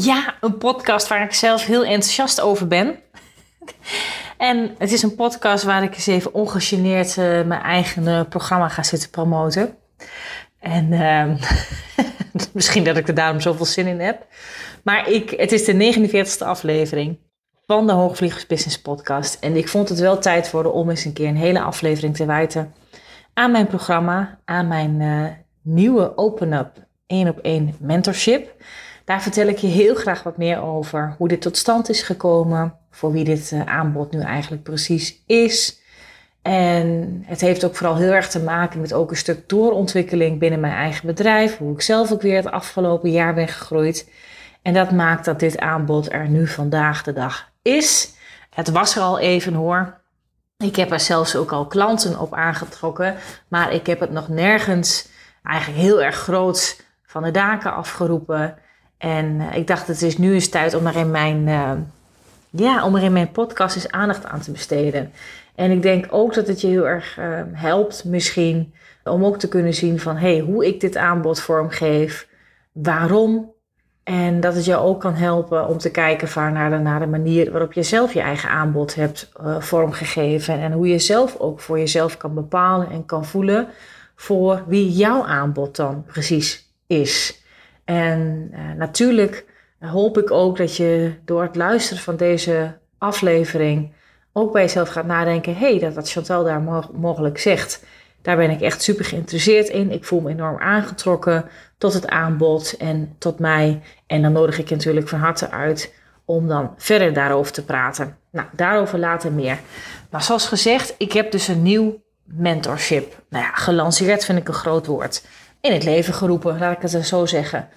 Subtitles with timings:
[0.00, 2.98] Ja, een podcast waar ik zelf heel enthousiast over ben.
[4.36, 8.82] en het is een podcast waar ik eens even ongegeneerd uh, mijn eigen programma ga
[8.82, 9.76] zitten promoten.
[10.60, 11.24] En uh,
[12.52, 14.26] misschien dat ik er daarom zoveel zin in heb.
[14.82, 17.18] Maar ik, het is de 49ste aflevering
[17.66, 19.36] van de Hoogvliegers Business Podcast.
[19.40, 22.26] En ik vond het wel tijd worden om eens een keer een hele aflevering te
[22.26, 22.74] wijten
[23.34, 25.26] aan mijn programma, aan mijn uh,
[25.62, 28.56] nieuwe Open Up 1 op 1 mentorship.
[29.08, 32.74] Daar vertel ik je heel graag wat meer over hoe dit tot stand is gekomen,
[32.90, 35.80] voor wie dit uh, aanbod nu eigenlijk precies is.
[36.42, 40.60] En het heeft ook vooral heel erg te maken met ook een stuk doorontwikkeling binnen
[40.60, 44.10] mijn eigen bedrijf, hoe ik zelf ook weer het afgelopen jaar ben gegroeid.
[44.62, 48.12] En dat maakt dat dit aanbod er nu vandaag de dag is.
[48.54, 50.00] Het was er al even hoor.
[50.56, 53.16] Ik heb er zelfs ook al klanten op aangetrokken,
[53.48, 55.08] maar ik heb het nog nergens
[55.42, 58.58] eigenlijk heel erg groot van de daken afgeroepen.
[58.98, 61.72] En uh, ik dacht, het is nu eens tijd om er in mijn, uh,
[62.50, 65.12] ja, om mijn podcast eens aandacht aan te besteden.
[65.54, 68.74] En ik denk ook dat het je heel erg uh, helpt misschien
[69.04, 72.28] om ook te kunnen zien van hey, hoe ik dit aanbod vormgeef,
[72.72, 73.56] waarom.
[74.02, 77.82] En dat het jou ook kan helpen om te kijken naar de manier waarop je
[77.82, 80.60] zelf je eigen aanbod hebt vormgegeven.
[80.60, 83.68] En hoe je zelf ook voor jezelf kan bepalen en kan voelen
[84.16, 87.42] voor wie jouw aanbod dan precies is.
[87.88, 89.44] En uh, natuurlijk
[89.78, 93.92] hoop ik ook dat je door het luisteren van deze aflevering
[94.32, 96.62] ook bij jezelf gaat nadenken: hé, hey, dat wat Chantal daar
[96.92, 97.84] mogelijk zegt,
[98.22, 99.90] daar ben ik echt super geïnteresseerd in.
[99.90, 101.44] Ik voel me enorm aangetrokken
[101.78, 103.82] tot het aanbod en tot mij.
[104.06, 105.94] En dan nodig ik natuurlijk van harte uit
[106.24, 108.16] om dan verder daarover te praten.
[108.30, 109.58] Nou, daarover later meer.
[110.10, 113.22] Maar zoals gezegd, ik heb dus een nieuw mentorship.
[113.28, 115.22] Nou ja, gelanceerd vind ik een groot woord
[115.60, 117.68] in het leven geroepen, laat ik het zo zeggen.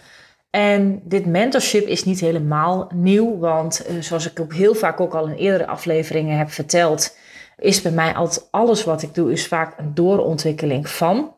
[0.49, 5.13] En dit mentorship is niet helemaal nieuw, want uh, zoals ik ook heel vaak ook
[5.13, 7.15] al in eerdere afleveringen heb verteld,
[7.57, 11.33] is bij mij altijd alles wat ik doe, is vaak een doorontwikkeling van.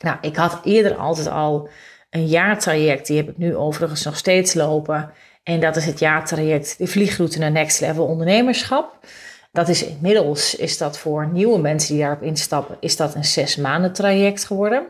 [0.00, 1.68] Nou, ik had eerder altijd al
[2.10, 5.12] een jaartraject, die heb ik nu overigens nog steeds lopen.
[5.42, 8.98] En dat is het jaartraject de vliegroute naar Next Level Ondernemerschap.
[9.52, 13.56] Dat is inmiddels, is dat voor nieuwe mensen die daarop instappen, is dat een zes
[13.56, 14.86] maanden traject geworden.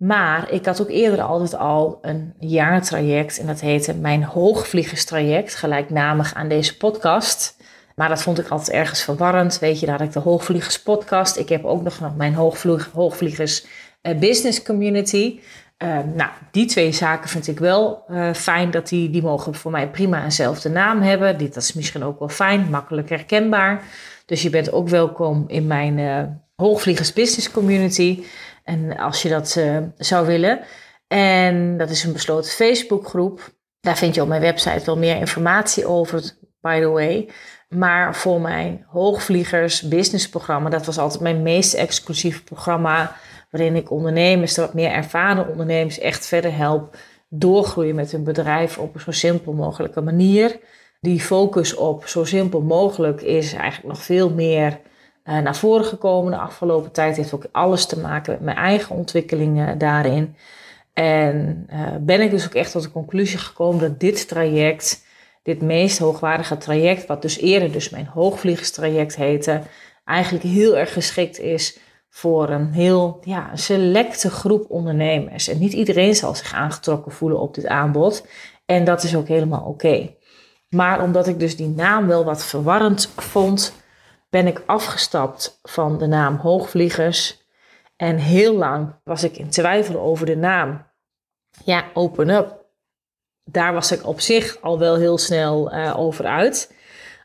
[0.00, 6.34] Maar ik had ook eerder altijd al een jaartraject en dat heette mijn hoogvliegerstraject, gelijknamig
[6.34, 7.56] aan deze podcast.
[7.94, 9.58] Maar dat vond ik altijd ergens verwarrend.
[9.58, 11.36] Weet je, daar had ik de Hoogvliegers podcast.
[11.36, 12.34] Ik heb ook nog mijn
[12.92, 13.66] Hoogvliegers
[14.02, 15.40] uh, Business Community.
[15.78, 18.70] Uh, nou, die twee zaken vind ik wel uh, fijn.
[18.70, 21.38] Dat die, die mogen voor mij prima eenzelfde naam hebben.
[21.38, 23.82] Dit, dat is misschien ook wel fijn, makkelijk herkenbaar.
[24.26, 25.98] Dus je bent ook welkom in mijn
[26.56, 28.22] Hoogvliegers Business Community.
[28.70, 30.60] En als je dat uh, zou willen.
[31.08, 33.54] En dat is een besloten Facebookgroep.
[33.80, 36.22] Daar vind je op mijn website wel meer informatie over,
[36.60, 37.28] by the way.
[37.68, 43.16] Maar voor mijn hoogvliegers businessprogramma, dat was altijd mijn meest exclusieve programma.
[43.50, 46.96] Waarin ik ondernemers, de wat meer ervaren ondernemers, echt verder help
[47.28, 50.58] doorgroeien met hun bedrijf op een zo simpel mogelijke manier.
[51.00, 54.80] Die focus op zo simpel mogelijk is eigenlijk nog veel meer
[55.38, 57.16] naar voren gekomen de afgelopen tijd.
[57.16, 60.36] Heeft ook alles te maken met mijn eigen ontwikkelingen daarin.
[60.92, 65.04] En uh, ben ik dus ook echt tot de conclusie gekomen dat dit traject,
[65.42, 69.62] dit meest hoogwaardige traject, wat dus eerder dus mijn hoogvliegerstraject heette,
[70.04, 71.78] eigenlijk heel erg geschikt is
[72.08, 75.48] voor een heel ja, selecte groep ondernemers.
[75.48, 78.26] En niet iedereen zal zich aangetrokken voelen op dit aanbod.
[78.66, 80.14] En dat is ook helemaal oké.
[80.68, 83.74] Maar omdat ik dus die naam wel wat verwarrend vond,
[84.30, 87.38] ben ik afgestapt van de naam Hoogvliegers.
[87.96, 90.86] En heel lang was ik in twijfel over de naam.
[91.64, 92.58] Ja, Open Up.
[93.44, 96.74] Daar was ik op zich al wel heel snel uh, over uit.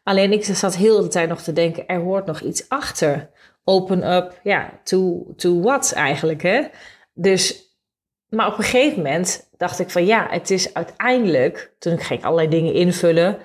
[0.03, 3.29] Alleen ik zat heel de tijd nog te denken, er hoort nog iets achter.
[3.63, 6.67] Open up, ja, to, to what eigenlijk, hè?
[7.13, 7.63] Dus,
[8.29, 12.25] maar op een gegeven moment dacht ik van ja, het is uiteindelijk, toen ging ik
[12.25, 13.37] allerlei dingen invullen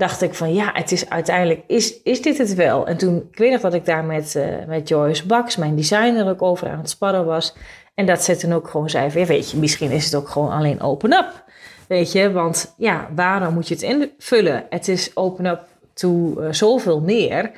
[0.00, 2.86] dacht ik van ja, het is uiteindelijk, is, is dit het wel?
[2.86, 6.28] En toen, ik weet nog dat ik daar met, uh, met Joyce Baks, mijn designer,
[6.28, 7.54] ook over aan het sparren was.
[7.94, 10.80] En dat ze toen ook gewoon zei weet je, misschien is het ook gewoon alleen
[10.80, 11.44] open up.
[11.88, 14.64] Weet je, want ja, waarom moet je het invullen?
[14.70, 15.60] Het is open up
[15.94, 17.50] to uh, zoveel meer.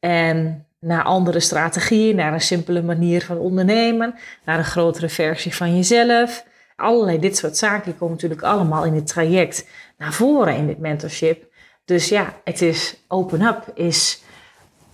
[0.00, 4.14] En naar andere strategieën, naar een simpele manier van ondernemen,
[4.44, 6.44] naar een grotere versie van jezelf.
[6.76, 9.68] Allerlei dit soort zaken komen natuurlijk allemaal in het traject
[9.98, 11.52] naar voren in dit mentorship.
[11.84, 14.22] Dus ja, het is open up, is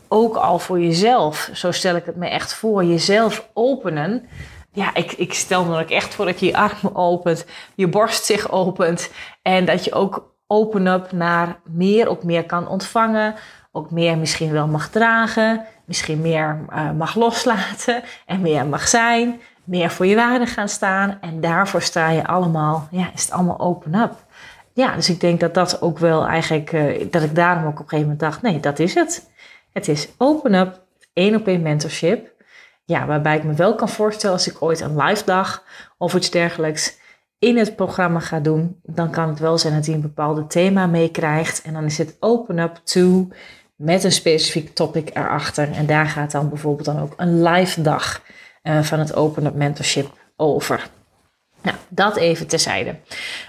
[0.09, 1.51] ook al voor jezelf.
[1.53, 2.85] Zo stel ik het me echt voor.
[2.85, 4.29] Jezelf openen.
[4.73, 7.45] Ja, ik, ik stel me ook echt voor dat je je armen opent,
[7.75, 9.11] je borst zich opent.
[9.43, 13.35] En dat je ook open up naar meer, ook meer kan ontvangen.
[13.73, 15.65] Ook meer misschien wel mag dragen.
[15.85, 18.03] Misschien meer uh, mag loslaten.
[18.27, 19.41] En meer mag zijn.
[19.65, 21.19] Meer voor je waarde gaan staan.
[21.21, 24.29] En daarvoor sta je allemaal, ja, is het allemaal open up
[24.73, 27.79] ja, dus ik denk dat dat ook wel eigenlijk, uh, dat ik daarom ook op
[27.79, 29.31] een gegeven moment dacht, nee, dat is het.
[29.73, 30.81] Het is open up,
[31.13, 32.33] één op één mentorship.
[32.85, 35.65] Ja, waarbij ik me wel kan voorstellen als ik ooit een live dag
[35.99, 36.99] of iets dergelijks
[37.39, 40.87] in het programma ga doen, dan kan het wel zijn dat hij een bepaald thema
[40.87, 41.63] meekrijgt.
[41.63, 43.29] En dan is het open up to
[43.77, 45.73] met een specifiek topic erachter.
[45.73, 48.23] En daar gaat dan bijvoorbeeld dan ook een live dag
[48.63, 50.91] uh, van het open up mentorship over.
[51.62, 52.97] Nou, dat even terzijde.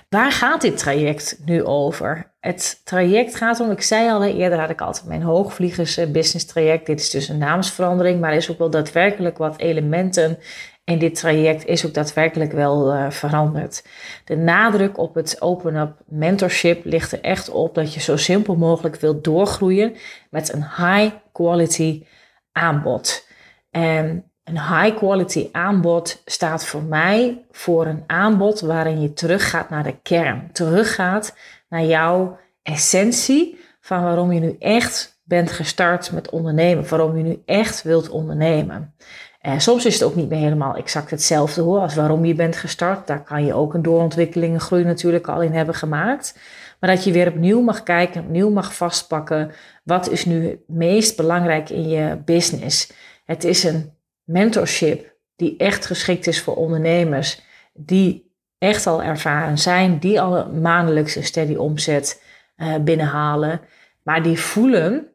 [0.09, 2.31] Waar gaat dit traject nu over?
[2.39, 6.45] Het traject gaat om, ik zei al eerder had ik altijd mijn hoogvliegers eh, business
[6.45, 6.85] traject.
[6.85, 10.37] Dit is dus een naamsverandering, maar er is ook wel daadwerkelijk wat elementen
[10.83, 13.85] in dit traject is ook daadwerkelijk wel uh, veranderd.
[14.25, 18.95] De nadruk op het open-up mentorship ligt er echt op dat je zo simpel mogelijk
[18.95, 19.95] wilt doorgroeien
[20.29, 22.05] met een high quality
[22.51, 23.27] aanbod.
[23.71, 29.83] En een high quality aanbod staat voor mij voor een aanbod waarin je teruggaat naar
[29.83, 30.49] de kern.
[30.51, 31.35] Teruggaat
[31.69, 36.89] naar jouw essentie van waarom je nu echt bent gestart met ondernemen.
[36.89, 38.93] Waarom je nu echt wilt ondernemen.
[39.41, 42.55] En soms is het ook niet meer helemaal exact hetzelfde hoor als waarom je bent
[42.55, 43.07] gestart.
[43.07, 46.39] Daar kan je ook een doorontwikkeling, groei natuurlijk al in hebben gemaakt.
[46.79, 49.51] Maar dat je weer opnieuw mag kijken, opnieuw mag vastpakken.
[49.83, 52.91] Wat is nu het meest belangrijk in je business?
[53.25, 53.91] Het is een
[54.31, 57.41] mentorship die echt geschikt is voor ondernemers
[57.73, 62.23] die echt al ervaren zijn, die al maandelijks een steady omzet
[62.57, 63.61] uh, binnenhalen,
[64.03, 65.07] maar die voelen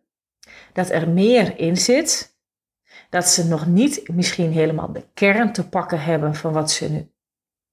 [0.72, 2.36] dat er meer in zit,
[3.10, 7.10] dat ze nog niet misschien helemaal de kern te pakken hebben van wat ze nu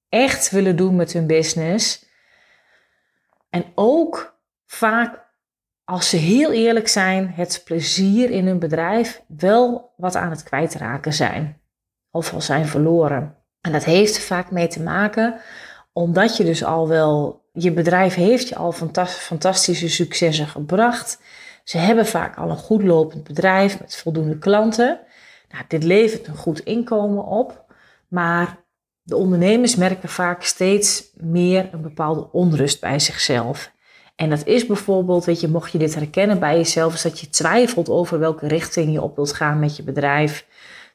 [0.08, 2.06] echt willen doen met hun business.
[3.50, 5.23] En ook vaak,
[5.84, 11.12] als ze heel eerlijk zijn, het plezier in hun bedrijf wel wat aan het kwijtraken
[11.12, 11.60] zijn.
[12.10, 13.36] Of al zijn verloren.
[13.60, 15.40] En dat heeft er vaak mee te maken
[15.94, 18.72] omdat je dus al wel, je bedrijf heeft je al
[19.06, 21.20] fantastische successen gebracht.
[21.64, 25.00] Ze hebben vaak al een goed lopend bedrijf met voldoende klanten.
[25.48, 27.64] Nou, dit levert een goed inkomen op,
[28.08, 28.58] maar
[29.02, 33.72] de ondernemers merken vaak steeds meer een bepaalde onrust bij zichzelf.
[34.16, 37.28] En dat is bijvoorbeeld, weet je, mocht je dit herkennen bij jezelf, is dat je
[37.28, 40.46] twijfelt over welke richting je op wilt gaan met je bedrijf.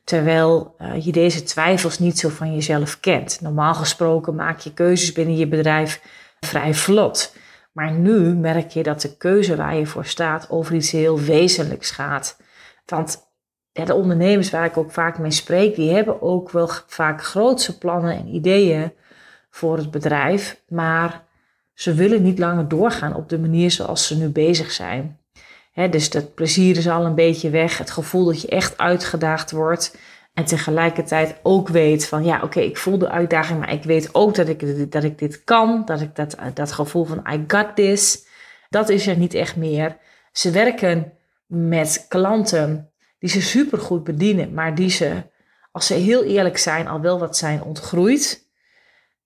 [0.04, 3.42] Terwijl uh, je deze twijfels niet zo van jezelf kent.
[3.42, 6.02] Normaal gesproken maak je keuzes binnen je bedrijf
[6.40, 7.36] vrij vlot.
[7.72, 11.92] Maar nu merk je dat de keuze waar je voor staat over iets heel wezenlijks
[11.92, 12.38] gaat.
[12.86, 13.28] Want
[13.72, 18.18] de ondernemers waar ik ook vaak mee spreek, die hebben ook wel vaak grootse plannen
[18.18, 18.94] en ideeën
[19.50, 20.62] voor het bedrijf.
[20.68, 21.28] Maar
[21.80, 25.20] ze willen niet langer doorgaan op de manier zoals ze nu bezig zijn.
[25.90, 27.78] dus dat plezier is al een beetje weg.
[27.78, 29.98] Het gevoel dat je echt uitgedaagd wordt.
[30.34, 34.36] En tegelijkertijd ook weet van ja, oké, ik voel de uitdaging, maar ik weet ook
[34.36, 35.82] dat ik, dat ik dit kan.
[35.86, 38.26] Dat ik dat, dat gevoel van I got this.
[38.70, 39.98] Dat is er niet echt meer.
[40.32, 41.14] Ze werken
[41.46, 45.24] met klanten die ze supergoed bedienen, maar die ze,
[45.72, 48.49] als ze heel eerlijk zijn, al wel wat zijn ontgroeid.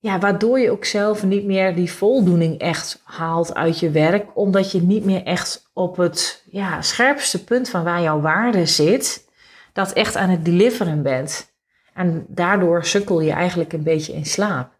[0.04, 4.72] Ja, waardoor je ook zelf niet meer die voldoening echt haalt uit je werk, omdat
[4.72, 9.28] je niet meer echt op het ja, scherpste punt van waar jouw waarde zit,
[9.74, 11.54] dat echt aan het deliveren bent.
[11.94, 14.72] En daardoor sukkel je eigenlijk een beetje in slaap.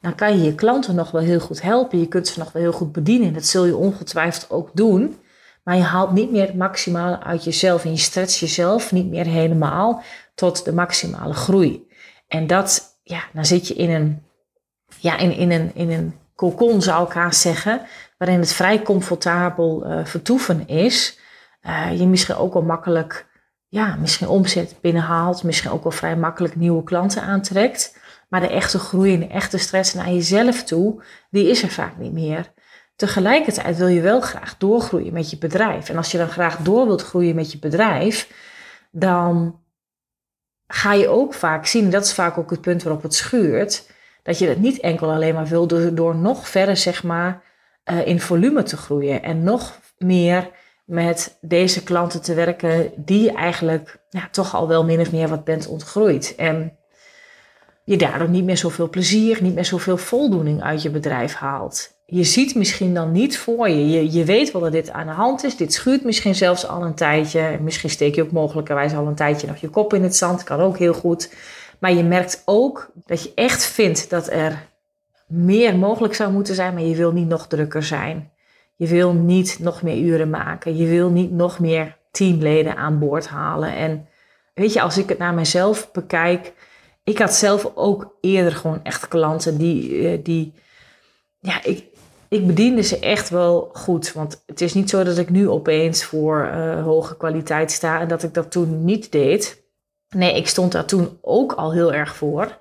[0.00, 2.62] Dan kan je je klanten nog wel heel goed helpen, je kunt ze nog wel
[2.62, 3.32] heel goed bedienen.
[3.32, 5.18] Dat zul je ongetwijfeld ook doen.
[5.64, 9.26] Maar je haalt niet meer het maximale uit jezelf en je stretcht jezelf niet meer
[9.26, 10.02] helemaal
[10.34, 11.86] tot de maximale groei.
[12.28, 14.22] En dat, ja, dan zit je in een
[15.02, 17.80] ja, in, in, een, in een cocon zou ik haast zeggen,
[18.18, 21.18] waarin het vrij comfortabel uh, vertoeven is.
[21.62, 23.26] Uh, je misschien ook wel makkelijk,
[23.68, 27.98] ja, misschien omzet binnenhaalt, misschien ook wel vrij makkelijk nieuwe klanten aantrekt.
[28.28, 31.98] Maar de echte groei en de echte stress naar jezelf toe, die is er vaak
[31.98, 32.52] niet meer.
[32.96, 35.88] Tegelijkertijd wil je wel graag doorgroeien met je bedrijf.
[35.88, 38.32] En als je dan graag door wilt groeien met je bedrijf,
[38.90, 39.60] dan
[40.66, 43.90] ga je ook vaak zien, dat is vaak ook het punt waarop het schuurt,
[44.22, 47.42] dat je dat niet enkel alleen maar wil door, door nog verder, zeg maar,
[47.90, 50.50] uh, in volume te groeien en nog meer
[50.84, 55.28] met deze klanten te werken die je eigenlijk ja, toch al wel min of meer
[55.28, 56.34] wat bent ontgroeid.
[56.36, 56.76] En
[57.84, 62.00] je daardoor niet meer zoveel plezier, niet meer zoveel voldoening uit je bedrijf haalt.
[62.06, 63.90] Je ziet misschien dan niet voor je.
[63.90, 64.12] je.
[64.12, 65.56] Je weet wel dat dit aan de hand is.
[65.56, 67.58] Dit schuurt misschien zelfs al een tijdje.
[67.60, 70.44] Misschien steek je ook mogelijkerwijs al een tijdje nog je kop in het zand.
[70.44, 71.34] Kan ook heel goed.
[71.82, 74.68] Maar je merkt ook dat je echt vindt dat er
[75.26, 78.30] meer mogelijk zou moeten zijn, maar je wil niet nog drukker zijn.
[78.76, 80.76] Je wil niet nog meer uren maken.
[80.76, 83.74] Je wil niet nog meer teamleden aan boord halen.
[83.74, 84.08] En
[84.54, 86.52] weet je, als ik het naar mezelf bekijk,
[87.04, 90.52] ik had zelf ook eerder gewoon echt klanten die, eh, die
[91.38, 91.84] ja, ik,
[92.28, 94.12] ik bediende ze echt wel goed.
[94.12, 98.08] Want het is niet zo dat ik nu opeens voor uh, hoge kwaliteit sta en
[98.08, 99.61] dat ik dat toen niet deed.
[100.12, 102.58] Nee, ik stond daar toen ook al heel erg voor.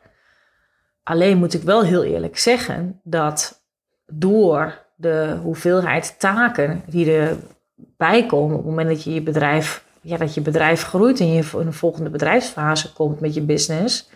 [1.03, 3.63] Alleen moet ik wel heel eerlijk zeggen dat
[4.05, 10.17] door de hoeveelheid taken die erbij komen op het moment dat je je bedrijf, ja,
[10.17, 14.09] dat je bedrijf groeit en je in een volgende bedrijfsfase komt met je business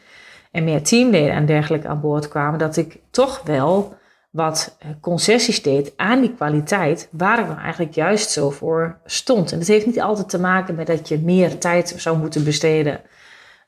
[0.52, 3.96] en meer teamleden en dergelijke aan boord kwamen, dat ik toch wel
[4.30, 9.52] wat concessies deed aan die kwaliteit, waar ik nou eigenlijk juist zo voor stond.
[9.52, 13.02] En dat heeft niet altijd te maken met dat je meer tijd zou moeten besteden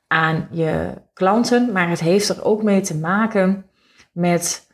[0.08, 3.66] aan je klanten, maar het heeft er ook mee te maken
[4.12, 4.68] met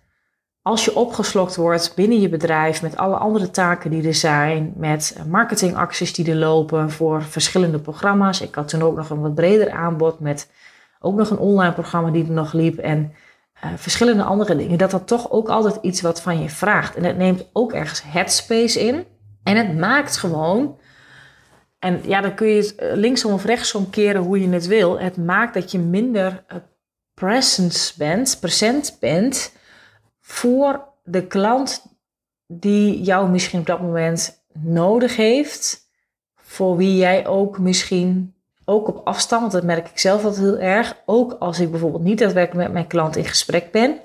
[0.62, 5.18] als je opgeslokt wordt binnen je bedrijf met alle andere taken die er zijn, met
[5.28, 8.42] marketingacties die er lopen voor verschillende programma's.
[8.42, 10.52] Ik had toen ook nog een wat breder aanbod met
[11.00, 13.14] ook nog een online programma die er nog liep en
[13.64, 14.78] uh, verschillende andere dingen.
[14.78, 16.96] Dat dat toch ook altijd iets wat van je vraagt.
[16.96, 19.06] En het neemt ook ergens headspace in.
[19.44, 20.78] En het maakt gewoon
[21.84, 25.00] en ja, dan kun je het eh, linksom of rechtsom keren hoe je het wil.
[25.00, 26.58] Het maakt dat je minder eh,
[27.14, 29.54] presence bent, present bent
[30.20, 31.86] voor de klant
[32.48, 35.82] die jou misschien op dat moment nodig heeft.
[36.36, 38.36] Voor wie jij ook misschien
[38.66, 40.98] ook op afstand, dat merk ik zelf altijd heel erg.
[41.06, 44.00] Ook als ik bijvoorbeeld niet daadwerkelijk met mijn klant in gesprek ben.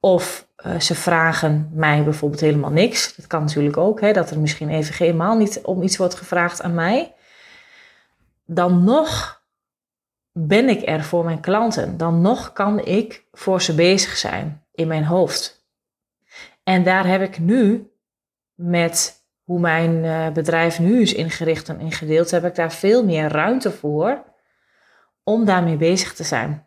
[0.00, 3.16] Of uh, ze vragen mij bijvoorbeeld helemaal niks.
[3.16, 6.62] Dat kan natuurlijk ook, hè, dat er misschien even helemaal niet om iets wordt gevraagd
[6.62, 7.14] aan mij
[8.46, 9.42] dan nog
[10.32, 11.96] ben ik er voor mijn klanten.
[11.96, 15.66] Dan nog kan ik voor ze bezig zijn in mijn hoofd.
[16.62, 17.90] En daar heb ik nu
[18.54, 23.28] met hoe mijn eh, bedrijf nu is ingericht en ingedeeld, heb ik daar veel meer
[23.28, 24.24] ruimte voor
[25.22, 26.66] om daarmee bezig te zijn.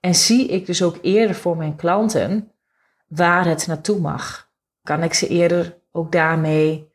[0.00, 2.52] En zie ik dus ook eerder voor mijn klanten
[3.06, 4.50] waar het naartoe mag.
[4.82, 6.92] Kan ik ze eerder ook daarmee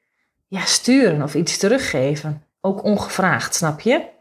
[0.48, 2.44] ja, sturen of iets teruggeven.
[2.62, 4.13] Ook ongevraagd, snap je?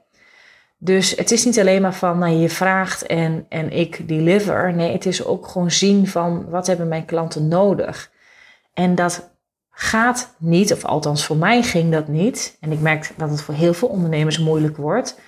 [0.84, 4.74] Dus het is niet alleen maar van nou, je vraagt en, en ik deliver.
[4.74, 8.10] Nee, het is ook gewoon zien van wat hebben mijn klanten nodig.
[8.74, 9.30] En dat
[9.70, 12.56] gaat niet, of althans voor mij ging dat niet.
[12.60, 15.20] En ik merk dat het voor heel veel ondernemers moeilijk wordt.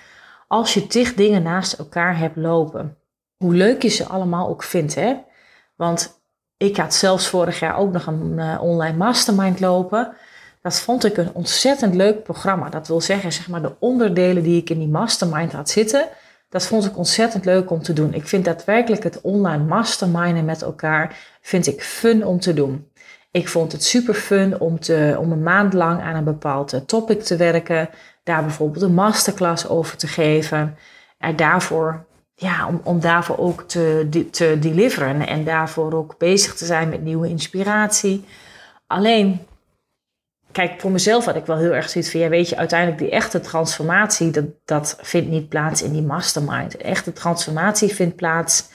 [0.47, 2.97] Als je tig dingen naast elkaar hebt lopen.
[3.37, 4.95] Hoe leuk je ze allemaal ook vindt.
[4.95, 5.15] Hè?
[5.75, 6.21] Want
[6.57, 10.15] ik had zelfs vorig jaar ook nog een uh, online mastermind lopen.
[10.65, 12.69] Dat vond ik een ontzettend leuk programma.
[12.69, 16.07] Dat wil zeggen, zeg maar, de onderdelen die ik in die mastermind had zitten,
[16.49, 18.13] dat vond ik ontzettend leuk om te doen.
[18.13, 22.91] Ik vind daadwerkelijk het online masterminden met elkaar, vind ik fun om te doen.
[23.31, 26.79] Ik vond het super fun om, te, om een maand lang aan een bepaald eh,
[26.79, 27.89] topic te werken.
[28.23, 30.77] Daar bijvoorbeeld een masterclass over te geven.
[31.17, 32.05] En daarvoor,
[32.35, 35.27] ja, om, om daarvoor ook te, te deliveren.
[35.27, 38.25] En daarvoor ook bezig te zijn met nieuwe inspiratie.
[38.87, 39.39] Alleen,
[40.55, 43.09] kijk, voor mezelf had ik wel heel erg zoiets van, ja, weet je, uiteindelijk die
[43.09, 46.77] echte transformatie, dat, dat vindt niet plaats in die mastermind.
[46.77, 48.69] Echte transformatie vindt plaats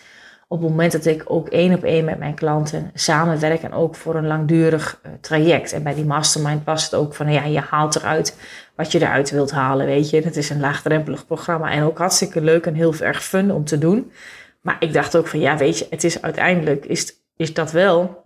[0.49, 3.95] op het moment dat ik ook één op één met mijn klanten samenwerk en ook
[3.95, 5.73] voor een langdurig uh, traject.
[5.73, 8.37] En bij die mastermind was het ook van, ja, je haalt eruit
[8.75, 10.21] wat je eruit wilt halen, weet je.
[10.21, 13.79] Het is een laagdrempelig programma en ook hartstikke leuk en heel erg fun om te
[13.79, 14.13] doen.
[14.61, 18.20] Maar ik dacht ook van, ja, weet je, het is uiteindelijk, is, is dat wel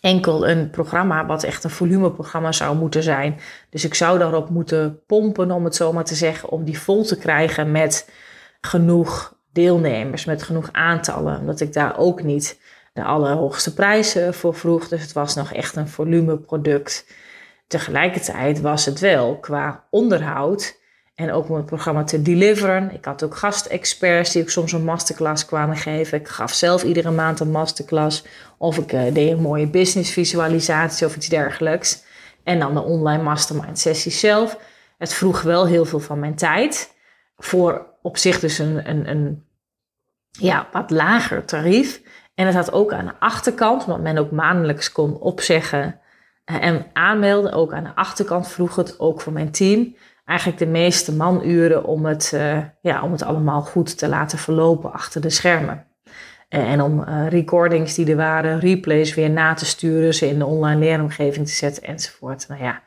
[0.00, 3.40] enkel een programma wat echt een volumeprogramma zou moeten zijn.
[3.70, 7.04] Dus ik zou daarop moeten pompen, om het zo maar te zeggen, om die vol
[7.04, 8.10] te krijgen met
[8.60, 11.38] genoeg deelnemers, met genoeg aantallen.
[11.38, 12.60] Omdat ik daar ook niet
[12.92, 14.88] de allerhoogste prijzen voor vroeg.
[14.88, 17.06] Dus het was nog echt een volumeproduct.
[17.66, 20.78] Tegelijkertijd was het wel qua onderhoud
[21.18, 22.94] En ook om het programma te deliveren.
[22.94, 26.18] Ik had ook gastexperts die ook soms een masterclass kwamen geven.
[26.18, 28.24] Ik gaf zelf iedere maand een masterclass.
[28.58, 32.04] Of ik uh, deed een mooie business visualisatie of iets dergelijks.
[32.44, 34.58] En dan de online mastermind sessie zelf.
[34.98, 36.94] Het vroeg wel heel veel van mijn tijd.
[37.36, 39.44] Voor op zich dus een, een, een
[40.30, 42.02] ja, wat lager tarief.
[42.34, 46.00] En het had ook aan de achterkant, want men ook maandelijks kon opzeggen
[46.44, 47.52] eh, en aanmelden.
[47.52, 49.96] Ook aan de achterkant vroeg het ook voor mijn team
[50.28, 54.92] eigenlijk de meeste manuren om het, uh, ja, om het allemaal goed te laten verlopen
[54.92, 55.86] achter de schermen.
[56.48, 60.46] En om uh, recordings die er waren, replays weer na te sturen, ze in de
[60.46, 62.48] online leeromgeving te zetten enzovoort.
[62.48, 62.82] Nou ja,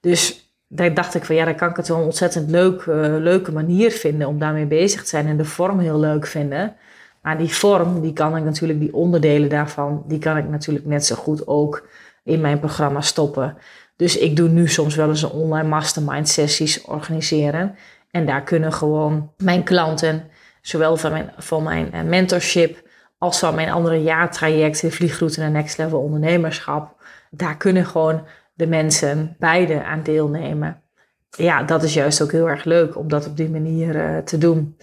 [0.00, 2.86] dus daar dacht ik van ja, dan kan ik het wel een ontzettend leuk,
[3.20, 6.76] leuke manier vinden om daarmee bezig te zijn en de vorm heel leuk vinden.
[7.22, 11.04] Maar die vorm, die kan ik natuurlijk, die onderdelen daarvan, die kan ik natuurlijk net
[11.04, 11.88] zo goed ook
[12.24, 13.56] in mijn programma stoppen.
[13.96, 17.76] Dus ik doe nu soms wel eens een online mastermind sessies organiseren.
[18.10, 20.30] En daar kunnen gewoon mijn klanten,
[20.60, 25.78] zowel van mijn, van mijn eh, mentorship als van mijn andere jaartrajecten, vliegroute naar next
[25.78, 27.02] level ondernemerschap.
[27.30, 30.82] Daar kunnen gewoon de mensen beide aan deelnemen.
[31.30, 34.38] Ja, dat is juist ook heel erg leuk om dat op die manier uh, te
[34.38, 34.76] doen.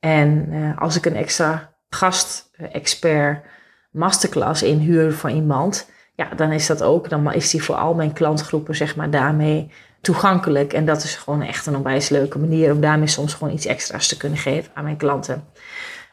[0.00, 3.44] En uh, als ik een extra gast-expert
[3.90, 8.12] masterclass inhuur voor iemand, ja, dan is dat ook, dan is die voor al mijn
[8.12, 10.72] klantgroepen, zeg maar, daarmee toegankelijk.
[10.72, 14.08] En dat is gewoon echt een onwijs leuke manier om daarmee soms gewoon iets extra's
[14.08, 15.44] te kunnen geven aan mijn klanten.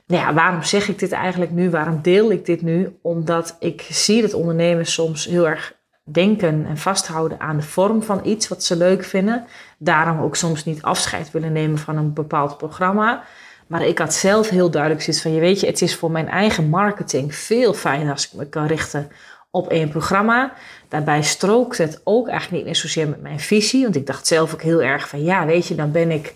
[0.05, 1.69] Nou ja, waarom zeg ik dit eigenlijk nu?
[1.69, 2.97] Waarom deel ik dit nu?
[3.01, 8.21] Omdat ik zie dat ondernemers soms heel erg denken en vasthouden aan de vorm van
[8.23, 9.45] iets wat ze leuk vinden.
[9.77, 13.23] Daarom ook soms niet afscheid willen nemen van een bepaald programma.
[13.67, 16.29] Maar ik had zelf heel duidelijk zoiets van, je weet je, het is voor mijn
[16.29, 19.11] eigen marketing veel fijner als ik me kan richten
[19.51, 20.53] op één programma.
[20.87, 23.83] Daarbij strookt het ook eigenlijk niet meer zozeer met mijn visie.
[23.83, 26.33] Want ik dacht zelf ook heel erg van ja, weet je, dan ben ik.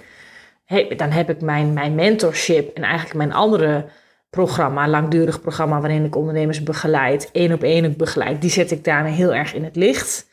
[0.98, 3.86] dan heb ik mijn, mijn mentorship en eigenlijk mijn andere
[4.29, 9.13] programma, langdurig programma waarin ik ondernemers begeleid, één op één begeleid, die zet ik daarmee
[9.13, 10.27] heel erg in het licht.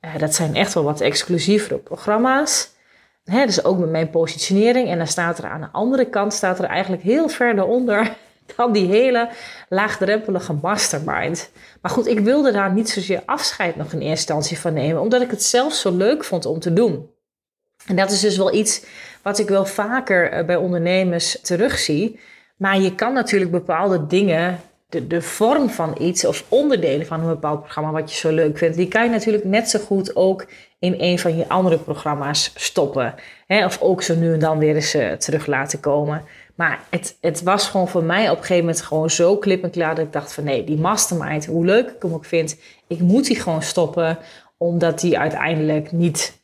[0.00, 2.76] Uh, dat zijn echt wel wat exclusievere programma's.
[3.24, 4.88] Hè, dus ook met mijn positionering.
[4.88, 8.16] En dan staat er aan de andere kant, staat er eigenlijk heel ver daaronder
[8.56, 9.28] dan die hele
[9.68, 11.50] laagdrempelige mastermind.
[11.82, 15.22] Maar goed, ik wilde daar niet zozeer afscheid nog in eerste instantie van nemen, omdat
[15.22, 17.10] ik het zelf zo leuk vond om te doen.
[17.86, 18.84] En dat is dus wel iets
[19.22, 22.20] wat ik wel vaker eh, bij ondernemers terugzie.
[22.56, 27.28] Maar je kan natuurlijk bepaalde dingen, de, de vorm van iets of onderdelen van een
[27.28, 30.46] bepaald programma wat je zo leuk vindt, die kan je natuurlijk net zo goed ook
[30.78, 33.14] in een van je andere programma's stoppen.
[33.46, 33.64] Hè?
[33.64, 36.24] Of ook zo nu en dan weer eens uh, terug laten komen.
[36.58, 39.70] Maar het, het was gewoon voor mij op een gegeven moment gewoon zo klip en
[39.70, 43.00] klaar dat ik dacht van nee, die mastermind, hoe leuk ik hem ook vind, ik
[43.00, 44.18] moet die gewoon stoppen,
[44.56, 46.42] omdat die uiteindelijk niet,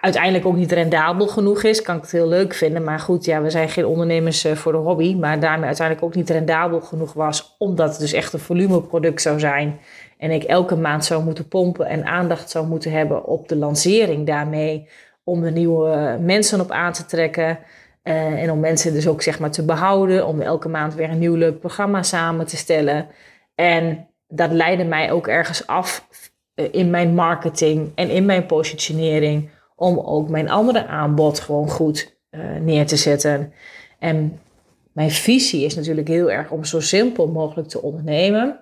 [0.00, 1.82] uiteindelijk ook niet rendabel genoeg is.
[1.82, 4.72] Kan ik het heel leuk vinden, maar goed, ja, we zijn geen ondernemers eh, voor
[4.72, 8.38] de hobby, maar daarmee uiteindelijk ook niet rendabel genoeg was, omdat het dus echt een
[8.38, 9.80] volumeproduct zou zijn.
[10.18, 14.26] En ik elke maand zou moeten pompen en aandacht zou moeten hebben op de lancering
[14.26, 14.88] daarmee,
[15.24, 17.58] om er nieuwe mensen op aan te trekken.
[18.04, 21.18] Uh, en om mensen dus ook zeg maar te behouden, om elke maand weer een
[21.18, 23.06] nieuw leuk programma samen te stellen.
[23.54, 26.06] En dat leidde mij ook ergens af
[26.54, 32.16] uh, in mijn marketing en in mijn positionering, om ook mijn andere aanbod gewoon goed
[32.30, 33.52] uh, neer te zetten.
[33.98, 34.40] En
[34.92, 38.60] mijn visie is natuurlijk heel erg om zo simpel mogelijk te ondernemen.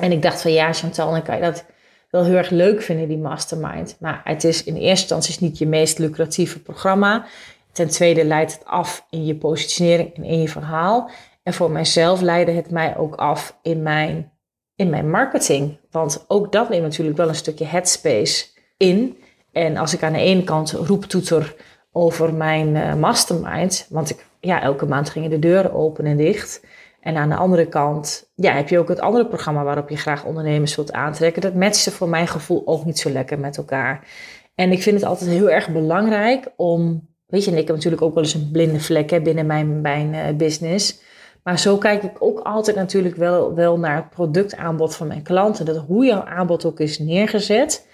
[0.00, 1.64] En ik dacht van ja, Chantal, dan kan je dat
[2.10, 3.96] wel heel erg leuk vinden, die mastermind.
[4.00, 7.26] Maar het is in eerste instantie niet je meest lucratieve programma.
[7.72, 11.10] Ten tweede leidt het af in je positionering en in je verhaal.
[11.42, 14.32] En voor mijzelf leidde het mij ook af in mijn,
[14.74, 15.78] in mijn marketing.
[15.90, 19.16] Want ook dat neemt natuurlijk wel een stukje headspace in.
[19.52, 21.54] En als ik aan de ene kant roeptoeter
[21.92, 26.64] over mijn uh, mastermind, want ik, ja, elke maand gingen de deuren open en dicht.
[27.00, 30.24] En aan de andere kant ja, heb je ook het andere programma waarop je graag
[30.24, 31.42] ondernemers wilt aantrekken.
[31.42, 34.06] Dat matchte voor mijn gevoel ook niet zo lekker met elkaar.
[34.54, 38.02] En ik vind het altijd heel erg belangrijk om Weet je, en ik heb natuurlijk
[38.02, 41.00] ook wel eens een blinde vlek hè, binnen mijn, mijn uh, business.
[41.42, 45.64] Maar zo kijk ik ook altijd natuurlijk wel, wel naar het productaanbod van mijn klanten.
[45.64, 47.86] Dat hoe jouw aanbod ook is neergezet.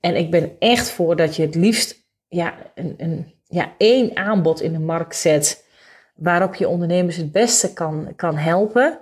[0.00, 4.60] En ik ben echt voor dat je het liefst ja, een, een, ja, één aanbod
[4.60, 5.66] in de markt zet.
[6.14, 8.98] Waarop je ondernemers het beste kan, kan helpen.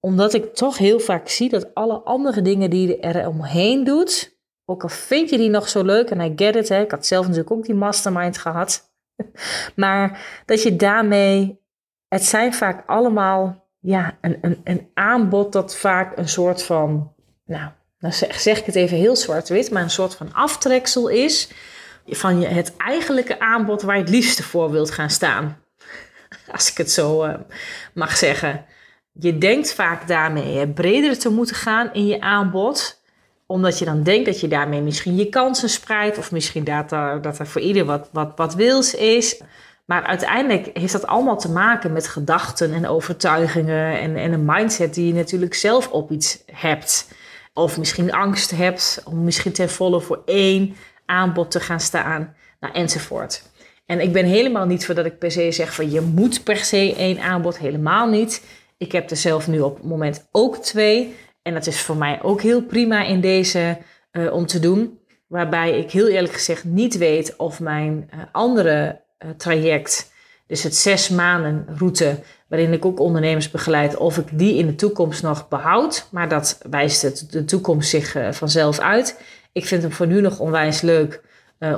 [0.00, 4.33] Omdat ik toch heel vaak zie dat alle andere dingen die je er omheen doet
[4.64, 7.06] ook al vind je die nog zo leuk, en I get it, hè, ik had
[7.06, 8.92] zelf natuurlijk ook die mastermind gehad.
[9.76, 11.60] maar dat je daarmee,
[12.08, 17.12] het zijn vaak allemaal ja, een, een, een aanbod dat vaak een soort van,
[17.44, 21.48] nou, dan zeg, zeg ik het even heel zwart-wit, maar een soort van aftreksel is
[22.06, 25.58] van je, het eigenlijke aanbod waar je het liefste voor wilt gaan staan.
[26.52, 27.34] Als ik het zo uh,
[27.94, 28.64] mag zeggen.
[29.12, 33.02] Je denkt vaak daarmee breder te moeten gaan in je aanbod
[33.46, 36.18] omdat je dan denkt dat je daarmee misschien je kansen spreidt.
[36.18, 39.40] Of misschien dat er, dat er voor ieder wat, wat, wat wils is.
[39.84, 43.98] Maar uiteindelijk heeft dat allemaal te maken met gedachten en overtuigingen.
[43.98, 47.08] En, en een mindset die je natuurlijk zelf op iets hebt.
[47.54, 50.76] Of misschien angst hebt om misschien ten volle voor één
[51.06, 52.34] aanbod te gaan staan.
[52.60, 53.42] Nou, enzovoort.
[53.86, 56.56] En ik ben helemaal niet voor dat ik per se zeg van je moet per
[56.56, 57.58] se één aanbod.
[57.58, 58.42] Helemaal niet.
[58.78, 61.16] Ik heb er zelf nu op het moment ook twee.
[61.44, 63.78] En dat is voor mij ook heel prima in deze
[64.12, 64.98] uh, om te doen.
[65.26, 70.12] Waarbij ik heel eerlijk gezegd niet weet of mijn uh, andere uh, traject,
[70.46, 74.74] dus het zes maanden route, waarin ik ook ondernemers begeleid, of ik die in de
[74.74, 76.08] toekomst nog behoud.
[76.10, 79.20] Maar dat wijst het, de toekomst zich vanzelf uit.
[79.52, 81.22] Ik vind hem voor nu nog onwijs leuk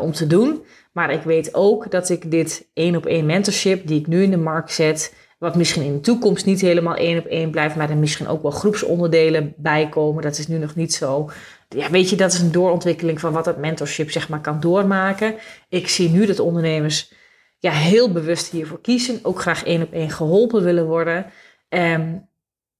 [0.01, 0.65] om te doen.
[0.93, 4.31] Maar ik weet ook dat ik dit één op één mentorship, die ik nu in
[4.31, 7.91] de markt zet, wat misschien in de toekomst niet helemaal één op één blijft, maar
[7.91, 10.23] er misschien ook wel groepsonderdelen bij komen.
[10.23, 11.31] Dat is nu nog niet zo.
[11.69, 15.35] Ja, weet je, dat is een doorontwikkeling van wat het mentorship zeg maar kan doormaken.
[15.69, 17.13] Ik zie nu dat ondernemers
[17.59, 19.19] ja, heel bewust hiervoor kiezen.
[19.23, 21.27] Ook graag één op één geholpen willen worden.
[21.69, 22.29] En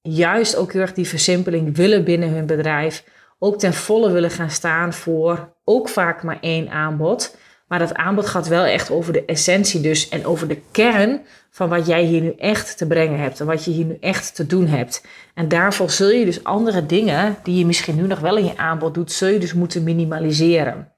[0.03, 3.05] juist ook heel erg die versimpeling willen binnen hun bedrijf.
[3.39, 7.37] Ook ten volle willen gaan staan voor ook vaak maar één aanbod.
[7.67, 11.69] Maar dat aanbod gaat wel echt over de essentie dus en over de kern van
[11.69, 14.47] wat jij hier nu echt te brengen hebt en wat je hier nu echt te
[14.47, 15.07] doen hebt.
[15.35, 18.57] En daarvoor zul je dus andere dingen die je misschien nu nog wel in je
[18.57, 20.93] aanbod doet, zul je dus moeten minimaliseren.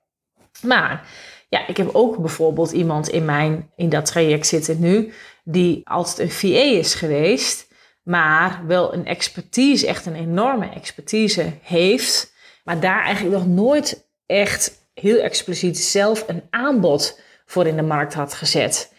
[0.63, 1.09] Maar
[1.49, 5.13] ja, ik heb ook bijvoorbeeld iemand in, mijn, in dat traject zitten nu,
[5.45, 7.69] die altijd een VA is geweest,
[8.03, 12.33] maar wel een expertise, echt een enorme expertise heeft,
[12.65, 18.15] maar daar eigenlijk nog nooit echt heel expliciet zelf een aanbod voor in de markt
[18.15, 18.93] had gezet.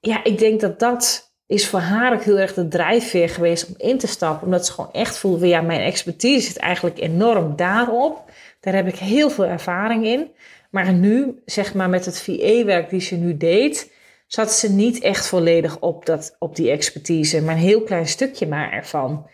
[0.00, 3.74] Ja, ik denk dat dat is voor haar ook heel erg de drijfveer geweest om
[3.76, 4.44] in te stappen.
[4.44, 8.30] Omdat ze gewoon echt voelde, ja, mijn expertise zit eigenlijk enorm daarop.
[8.60, 10.30] Daar heb ik heel veel ervaring in.
[10.70, 13.92] Maar nu, zeg maar, met het VA-werk die ze nu deed,
[14.26, 18.46] zat ze niet echt volledig op, dat, op die expertise, maar een heel klein stukje
[18.46, 19.26] maar ervan.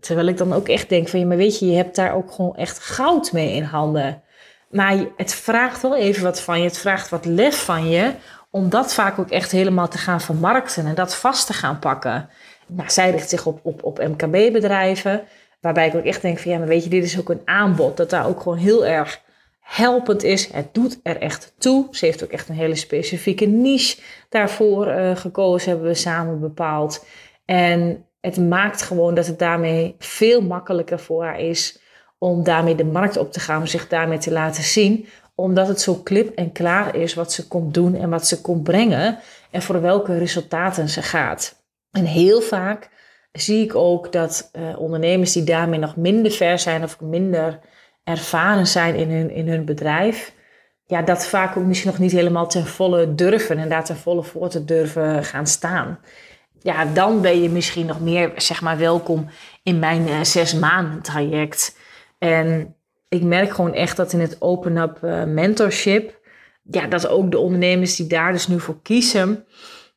[0.00, 2.32] Terwijl ik dan ook echt denk van, ja, maar weet je, je hebt daar ook
[2.32, 4.22] gewoon echt goud mee in handen.
[4.70, 6.64] Maar het vraagt wel even wat van je.
[6.64, 8.12] Het vraagt wat lef van je
[8.50, 12.28] om dat vaak ook echt helemaal te gaan vermarkten en dat vast te gaan pakken.
[12.66, 15.22] Nou, zij richt zich op, op, op MKB-bedrijven,
[15.60, 17.96] waarbij ik ook echt denk van ja, maar weet je, dit is ook een aanbod
[17.96, 19.20] dat daar ook gewoon heel erg
[19.60, 20.52] helpend is.
[20.52, 21.86] Het doet er echt toe.
[21.90, 27.06] Ze heeft ook echt een hele specifieke niche daarvoor uh, gekozen, hebben we samen bepaald.
[27.44, 31.80] En het maakt gewoon dat het daarmee veel makkelijker voor haar is
[32.18, 35.80] om daarmee de markt op te gaan, om zich daarmee te laten zien, omdat het
[35.80, 39.18] zo klip en klaar is wat ze komt doen en wat ze komt brengen
[39.50, 41.62] en voor welke resultaten ze gaat.
[41.90, 42.90] En heel vaak
[43.32, 47.60] zie ik ook dat uh, ondernemers die daarmee nog minder ver zijn of minder
[48.04, 50.32] ervaren zijn in hun, in hun bedrijf,
[50.88, 54.22] ja, dat vaak ook misschien nog niet helemaal ten volle durven en daar ten volle
[54.22, 55.98] voor te durven gaan staan.
[56.60, 59.28] Ja, dan ben je misschien nog meer, zeg maar, welkom
[59.62, 61.77] in mijn uh, zes maanden traject.
[62.18, 62.76] En
[63.08, 66.20] ik merk gewoon echt dat in het open-up uh, mentorship,
[66.62, 69.44] ja, dat ook de ondernemers die daar dus nu voor kiezen,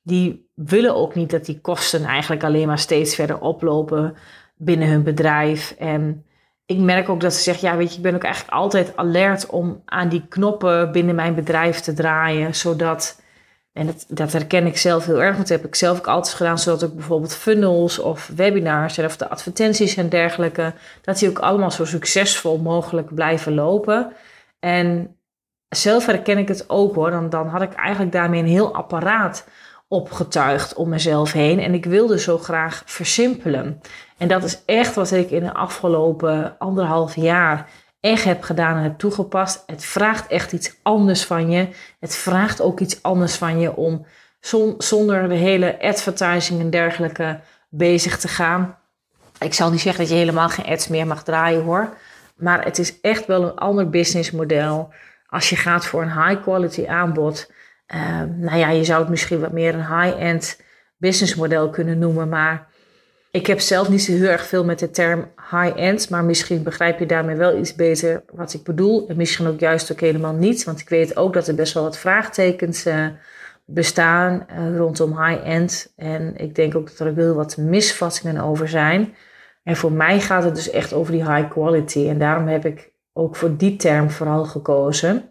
[0.03, 4.15] die willen ook niet dat die kosten eigenlijk alleen maar steeds verder oplopen
[4.55, 5.75] binnen hun bedrijf.
[5.77, 6.25] En
[6.65, 9.45] ik merk ook dat ze zeggen, ja, weet je, ik ben ook eigenlijk altijd alert
[9.45, 13.21] om aan die knoppen binnen mijn bedrijf te draaien, zodat
[13.73, 16.60] en dat, herken ik zelf heel erg, want dat heb ik zelf ook altijd gedaan,
[16.60, 21.71] zodat ook bijvoorbeeld funnels of webinars of de advertenties en dergelijke, dat die ook allemaal
[21.71, 24.13] zo succesvol mogelijk blijven lopen.
[24.60, 25.15] En
[25.69, 29.47] zelf herken ik het ook hoor, dan, dan had ik eigenlijk daarmee een heel apparaat
[29.88, 33.81] opgetuigd om mezelf heen en ik wilde zo graag versimpelen.
[34.17, 37.69] En dat is echt wat ik in de afgelopen anderhalf jaar
[38.01, 39.63] echt heb gedaan en heb toegepast.
[39.65, 41.67] Het vraagt echt iets anders van je.
[41.99, 44.05] Het vraagt ook iets anders van je om
[44.77, 48.77] zonder de hele advertising en dergelijke bezig te gaan.
[49.39, 51.89] Ik zal niet zeggen dat je helemaal geen ads meer mag draaien hoor.
[52.35, 54.93] Maar het is echt wel een ander businessmodel.
[55.27, 57.51] Als je gaat voor een high quality aanbod.
[57.95, 60.61] Uh, nou ja, je zou het misschien wat meer een high-end
[60.97, 62.29] businessmodel kunnen noemen.
[62.29, 62.67] Maar
[63.31, 66.99] ik heb zelf niet zo heel erg veel met de term high-end, maar misschien begrijp
[66.99, 69.07] je daarmee wel iets beter wat ik bedoel.
[69.07, 71.83] En misschien ook juist ook helemaal niet, want ik weet ook dat er best wel
[71.83, 73.07] wat vraagtekens uh,
[73.65, 75.93] bestaan uh, rondom high-end.
[75.95, 79.13] En ik denk ook dat er wel wat misvattingen over zijn.
[79.63, 82.07] En voor mij gaat het dus echt over die high quality.
[82.07, 85.29] En daarom heb ik ook voor die term vooral gekozen.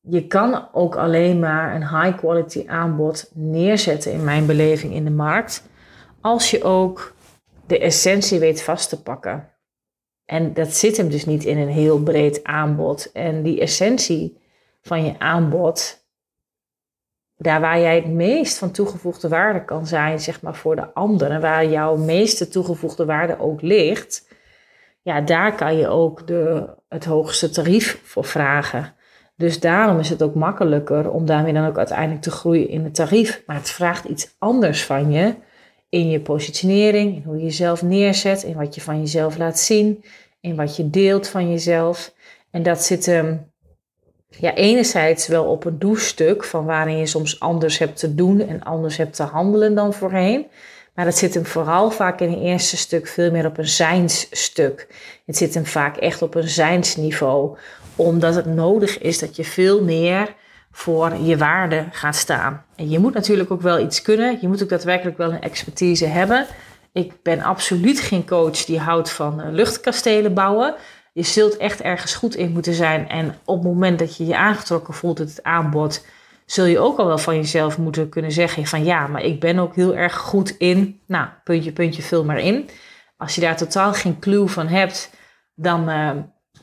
[0.00, 5.10] je kan ook alleen maar een high quality aanbod neerzetten in mijn beleving in de
[5.10, 5.70] markt.
[6.22, 7.14] Als je ook
[7.66, 9.48] de essentie weet vast te pakken.
[10.24, 13.12] En dat zit hem dus niet in een heel breed aanbod.
[13.12, 14.40] En die essentie
[14.80, 16.04] van je aanbod,
[17.36, 21.40] daar waar jij het meest van toegevoegde waarde kan zijn, zeg maar voor de anderen,
[21.40, 24.28] waar jouw meeste toegevoegde waarde ook ligt,
[25.02, 28.94] ja, daar kan je ook de, het hoogste tarief voor vragen.
[29.36, 32.94] Dus daarom is het ook makkelijker om daarmee dan ook uiteindelijk te groeien in het
[32.94, 33.42] tarief.
[33.46, 35.34] Maar het vraagt iets anders van je
[35.92, 40.04] in je positionering, in hoe je jezelf neerzet, in wat je van jezelf laat zien,
[40.40, 42.14] in wat je deelt van jezelf.
[42.50, 43.50] En dat zit hem
[44.28, 48.62] ja, enerzijds wel op een doelstuk van waarin je soms anders hebt te doen en
[48.62, 50.46] anders hebt te handelen dan voorheen.
[50.94, 54.86] Maar dat zit hem vooral vaak in het eerste stuk veel meer op een zijnsstuk.
[55.26, 57.56] Het zit hem vaak echt op een zijnsniveau,
[57.96, 60.34] omdat het nodig is dat je veel meer
[60.72, 62.64] voor je waarde gaat staan.
[62.76, 64.38] En je moet natuurlijk ook wel iets kunnen.
[64.40, 66.46] Je moet ook daadwerkelijk wel een expertise hebben.
[66.92, 70.74] Ik ben absoluut geen coach die houdt van eh, luchtkastelen bouwen.
[71.12, 73.08] Je zult echt ergens goed in moeten zijn.
[73.08, 76.04] En op het moment dat je je aangetrokken voelt tot het aanbod,
[76.46, 79.58] zul je ook al wel van jezelf moeten kunnen zeggen van ja, maar ik ben
[79.58, 81.00] ook heel erg goed in.
[81.06, 82.68] Nou, puntje, puntje, vul maar in.
[83.16, 85.10] Als je daar totaal geen clue van hebt,
[85.54, 86.10] dan uh,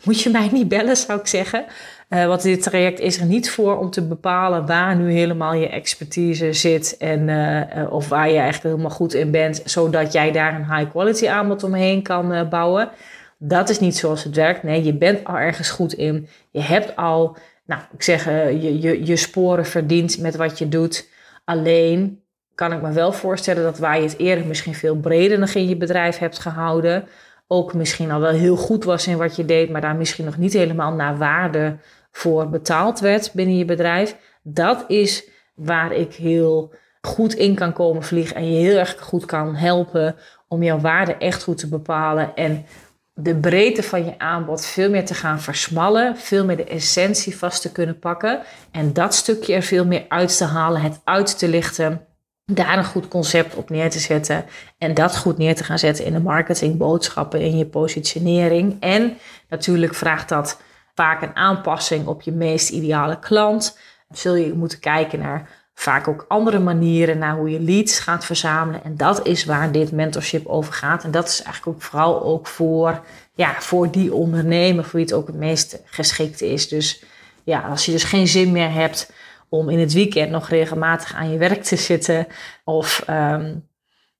[0.04, 1.66] moet je mij niet bellen, zou ik zeggen.
[2.10, 5.70] Uh, want dit traject is er niet voor om te bepalen waar nu helemaal je
[5.70, 10.56] expertise zit en uh, of waar je echt helemaal goed in bent, zodat jij daar
[10.56, 12.90] een high quality aanbod omheen kan bouwen.
[13.38, 14.64] Dat is niet zoals het werkt.
[14.64, 16.28] Nee, je bent al ergens goed in.
[16.52, 21.10] Je hebt al, nou, ik zeg, je, je, je sporen verdiend met wat je doet.
[21.46, 22.22] Alleen
[22.56, 25.68] kan ik me wel voorstellen dat waar je het eerder misschien veel breder nog in
[25.68, 27.08] je bedrijf hebt gehouden,
[27.48, 30.38] ook misschien al wel heel goed was in wat je deed, maar daar misschien nog
[30.38, 31.78] niet helemaal naar waarde
[32.12, 34.16] voor betaald werd binnen je bedrijf.
[34.44, 39.26] Dat is waar ik heel goed in kan komen vliegen en je heel erg goed
[39.26, 40.16] kan helpen
[40.48, 42.66] om jouw waarde echt goed te bepalen en
[43.14, 47.62] de breedte van je aanbod veel meer te gaan versmallen, veel meer de essentie vast
[47.62, 48.42] te kunnen pakken
[48.72, 52.06] en dat stukje er veel meer uit te halen, het uit te lichten,
[52.46, 54.46] daar een goed concept op neer te zetten
[54.78, 58.78] en dat goed neer te gaan zetten in de marketing, boodschappen, in je positionering.
[58.80, 59.18] En
[59.50, 60.62] natuurlijk vraagt dat
[61.00, 63.78] vaak een aanpassing op je meest ideale klant.
[64.10, 68.84] Zul je moeten kijken naar vaak ook andere manieren naar hoe je leads gaat verzamelen.
[68.84, 71.04] En dat is waar dit mentorship over gaat.
[71.04, 73.02] En dat is eigenlijk ook vooral ook voor,
[73.34, 76.68] ja, voor die ondernemer, voor wie het ook het meest geschikt is.
[76.68, 77.04] Dus
[77.44, 79.12] ja, als je dus geen zin meer hebt
[79.50, 82.28] om in het weekend nog regelmatig aan je werk te zitten.
[82.64, 83.68] Of um,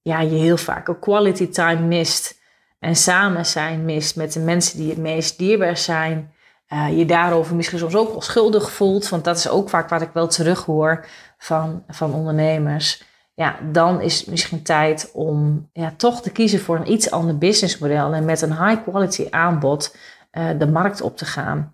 [0.02, 2.40] ja, je heel vaak ook quality time mist.
[2.80, 6.34] En samen zijn mist met de mensen die het meest dierbaar zijn.
[6.74, 9.10] Uh, je daarover misschien soms ook wel schuldig voelt.
[9.10, 11.06] Want dat is ook vaak wat ik wel terug hoor
[11.38, 13.04] van, van ondernemers.
[13.34, 17.38] Ja, dan is het misschien tijd om ja, toch te kiezen voor een iets ander
[17.38, 18.14] businessmodel.
[18.14, 19.96] En met een high quality aanbod
[20.32, 21.74] uh, de markt op te gaan.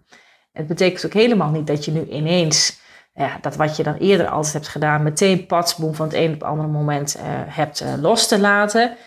[0.51, 2.79] Het betekent ook helemaal niet dat je nu ineens
[3.13, 6.39] ja, dat wat je dan eerder altijd hebt gedaan, meteen patsboom van het een op
[6.39, 8.97] het andere moment uh, hebt los te laten.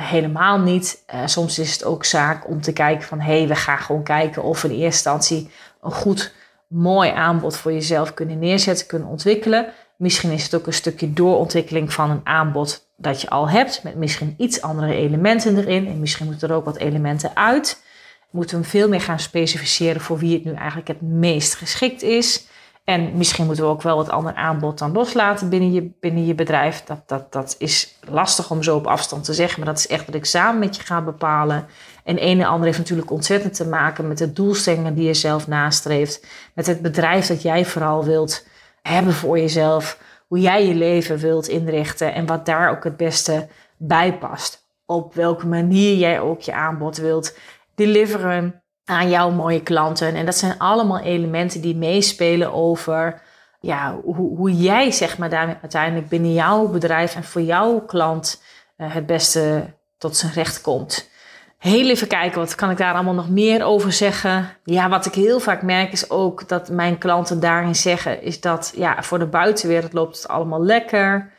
[0.00, 1.04] Helemaal niet.
[1.14, 4.02] Uh, soms is het ook zaak om te kijken van hé, hey, we gaan gewoon
[4.02, 5.50] kijken of we in eerste instantie
[5.82, 6.32] een goed,
[6.68, 9.72] mooi aanbod voor jezelf kunnen neerzetten, kunnen ontwikkelen.
[9.96, 13.94] Misschien is het ook een stukje doorontwikkeling van een aanbod dat je al hebt, met
[13.94, 15.86] misschien iets andere elementen erin.
[15.86, 17.82] En misschien moeten er ook wat elementen uit.
[18.30, 22.46] Moeten we veel meer gaan specificeren voor wie het nu eigenlijk het meest geschikt is.
[22.88, 26.34] En misschien moeten we ook wel wat ander aanbod dan loslaten binnen je, binnen je
[26.34, 26.84] bedrijf.
[26.84, 30.06] Dat, dat, dat is lastig om zo op afstand te zeggen, maar dat is echt
[30.06, 31.66] wat ik samen met je ga bepalen.
[32.04, 35.46] En een en ander heeft natuurlijk ontzettend te maken met de doelstellingen die je zelf
[35.46, 36.26] nastreeft.
[36.54, 38.46] Met het bedrijf dat jij vooral wilt
[38.82, 39.98] hebben voor jezelf.
[40.26, 44.66] Hoe jij je leven wilt inrichten en wat daar ook het beste bij past.
[44.86, 47.38] Op welke manier jij ook je aanbod wilt
[47.74, 50.14] deliveren aan jouw mooie klanten.
[50.14, 53.22] En dat zijn allemaal elementen die meespelen over
[53.60, 58.42] ja, hoe, hoe jij zeg maar daarmee uiteindelijk binnen jouw bedrijf en voor jouw klant
[58.76, 61.10] uh, het beste tot zijn recht komt.
[61.58, 64.48] Heel even kijken, wat kan ik daar allemaal nog meer over zeggen?
[64.64, 68.72] Ja, wat ik heel vaak merk is ook dat mijn klanten daarin zeggen, is dat
[68.76, 71.32] ja, voor de buitenwereld loopt het allemaal lekker.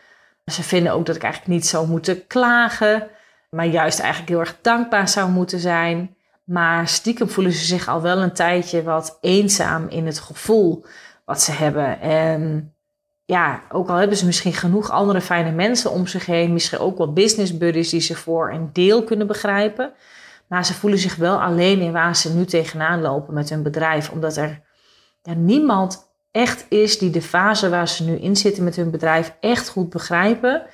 [0.46, 3.08] Ze vinden ook dat ik eigenlijk niet zou moeten klagen,
[3.50, 6.16] maar juist eigenlijk heel erg dankbaar zou moeten zijn.
[6.50, 10.86] Maar stiekem voelen ze zich al wel een tijdje wat eenzaam in het gevoel
[11.26, 12.02] wat ze hebben.
[12.02, 12.74] En
[13.26, 16.98] ja, ook al hebben ze misschien genoeg andere fijne mensen om zich heen, misschien ook
[16.98, 19.94] wel business buddies die ze voor een deel kunnen begrijpen.
[20.48, 24.10] Maar ze voelen zich wel alleen in waar ze nu tegenaan lopen met hun bedrijf,
[24.10, 24.62] omdat er
[25.36, 29.70] niemand echt is die de fase waar ze nu in zitten met hun bedrijf echt
[29.70, 30.66] goed begrijpen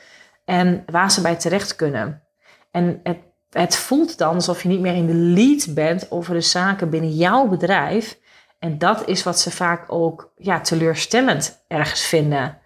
[0.46, 2.24] en waar ze bij terecht kunnen.
[2.72, 3.18] En het,
[3.62, 7.16] het voelt dan alsof je niet meer in de lead bent over de zaken binnen
[7.16, 8.18] jouw bedrijf.
[8.60, 12.58] En dat is wat ze vaak ook ja, teleurstellend ergens vinden.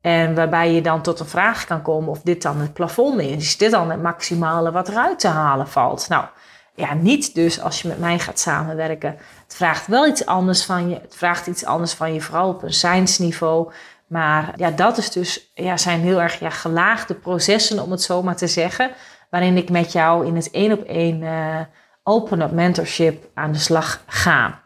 [0.00, 3.36] En waarbij je dan tot een vraag kan komen of dit dan het plafond is.
[3.36, 6.08] Is dit dan het maximale wat eruit te halen valt?
[6.08, 6.24] Nou,
[6.74, 9.16] ja, niet dus als je met mij gaat samenwerken.
[9.44, 10.94] Het vraagt wel iets anders van je.
[10.94, 13.72] Het vraagt iets anders van je, vooral op een zijnsniveau.
[14.06, 18.22] Maar ja, dat is dus, ja, zijn heel erg ja, gelaagde processen, om het zo
[18.22, 18.90] maar te zeggen.
[19.30, 21.60] Waarin ik met jou in het één op één uh,
[22.02, 24.60] open-up mentorship aan de slag ga.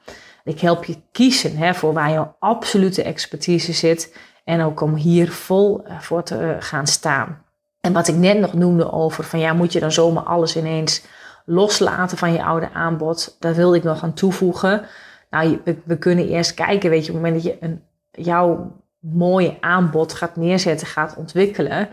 [0.44, 4.16] Ik help je kiezen hè, voor waar jouw absolute expertise zit.
[4.44, 7.42] En ook om hier vol eh, voor te eh, gaan staan.
[7.80, 11.04] En wat ik net nog noemde over van ja, moet je dan zomaar alles ineens
[11.44, 13.36] loslaten van je oude aanbod?
[13.38, 14.86] Daar wilde ik nog aan toevoegen.
[15.30, 18.76] Nou, we, we kunnen eerst kijken, weet je, op het moment dat je een, jouw
[19.00, 21.88] mooie aanbod gaat neerzetten, gaat ontwikkelen.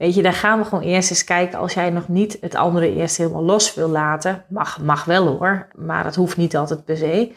[0.00, 1.58] Weet je, daar gaan we gewoon eerst eens kijken.
[1.58, 5.68] Als jij nog niet het andere eerst helemaal los wil laten, mag, mag wel hoor,
[5.74, 7.32] maar dat hoeft niet altijd per se.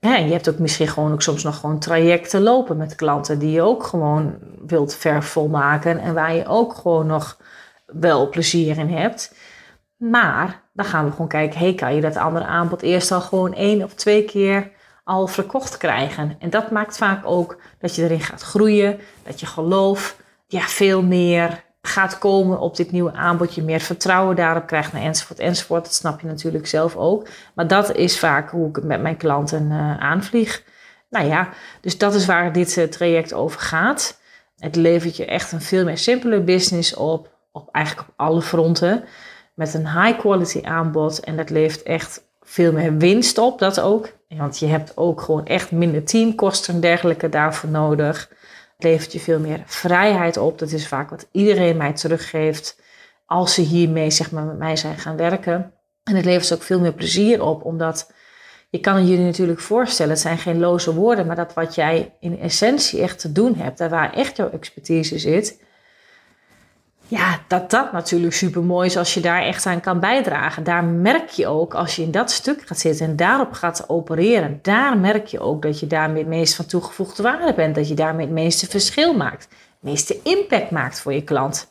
[0.00, 3.62] Je hebt ook misschien gewoon ook soms nog gewoon trajecten lopen met klanten die je
[3.62, 4.34] ook gewoon
[4.66, 7.40] wilt vervolmaken en waar je ook gewoon nog
[7.86, 9.34] wel plezier in hebt.
[9.96, 13.54] Maar dan gaan we gewoon kijken, hey, kan je dat andere aanbod eerst al gewoon
[13.54, 14.70] één of twee keer
[15.04, 16.36] al verkocht krijgen?
[16.38, 21.02] En dat maakt vaak ook dat je erin gaat groeien, dat je geloof ja, veel
[21.02, 25.84] meer gaat komen op dit nieuwe aanbod, je meer vertrouwen daarop krijgt, nou, enzovoort, enzovoort.
[25.84, 27.28] Dat snap je natuurlijk zelf ook.
[27.54, 30.62] Maar dat is vaak hoe ik met mijn klanten uh, aanvlieg.
[31.10, 31.48] Nou ja,
[31.80, 34.20] dus dat is waar dit uh, traject over gaat.
[34.56, 39.04] Het levert je echt een veel meer simpele business op, op eigenlijk op alle fronten.
[39.54, 44.08] Met een high quality aanbod en dat levert echt veel meer winst op, dat ook.
[44.28, 48.30] Want je hebt ook gewoon echt minder teamkosten en dergelijke daarvoor nodig.
[48.76, 50.58] Levert je veel meer vrijheid op.
[50.58, 52.80] Dat is vaak wat iedereen mij teruggeeft
[53.26, 55.72] als ze hiermee zeg maar, met mij zijn gaan werken.
[56.02, 58.12] En het levert ook veel meer plezier op, omdat
[58.70, 62.14] je kan het jullie natuurlijk voorstellen, het zijn geen loze woorden, maar dat wat jij
[62.20, 65.62] in essentie echt te doen hebt, daar waar echt jouw expertise zit,
[67.08, 70.64] ja, dat dat natuurlijk super mooi is als je daar echt aan kan bijdragen.
[70.64, 74.58] Daar merk je ook, als je in dat stuk gaat zitten en daarop gaat opereren,
[74.62, 77.74] daar merk je ook dat je daarmee het meest van toegevoegde waarde bent.
[77.74, 81.70] Dat je daarmee het meeste verschil maakt, het meeste impact maakt voor je klant.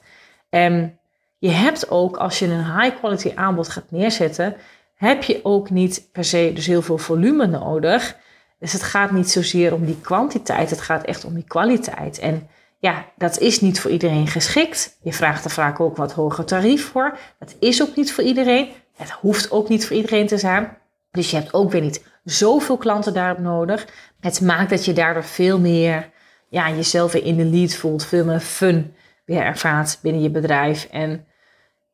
[0.49, 0.99] En
[1.37, 4.55] je hebt ook, als je een high quality aanbod gaat neerzetten,
[4.95, 8.17] heb je ook niet per se dus heel veel volume nodig.
[8.59, 12.19] Dus het gaat niet zozeer om die kwantiteit, het gaat echt om die kwaliteit.
[12.19, 12.49] En
[12.85, 14.97] ja, dat is niet voor iedereen geschikt.
[15.01, 17.17] Je vraagt er vaak ook wat hoger tarief voor.
[17.39, 18.69] Dat is ook niet voor iedereen.
[18.95, 20.77] Het hoeft ook niet voor iedereen te zijn.
[21.11, 23.87] Dus je hebt ook weer niet zoveel klanten daarop nodig.
[24.19, 26.09] Het maakt dat je daardoor veel meer
[26.49, 28.05] ja, jezelf weer in de lead voelt.
[28.05, 28.95] Veel meer fun
[29.25, 30.87] weer ervaart binnen je bedrijf.
[30.91, 31.25] En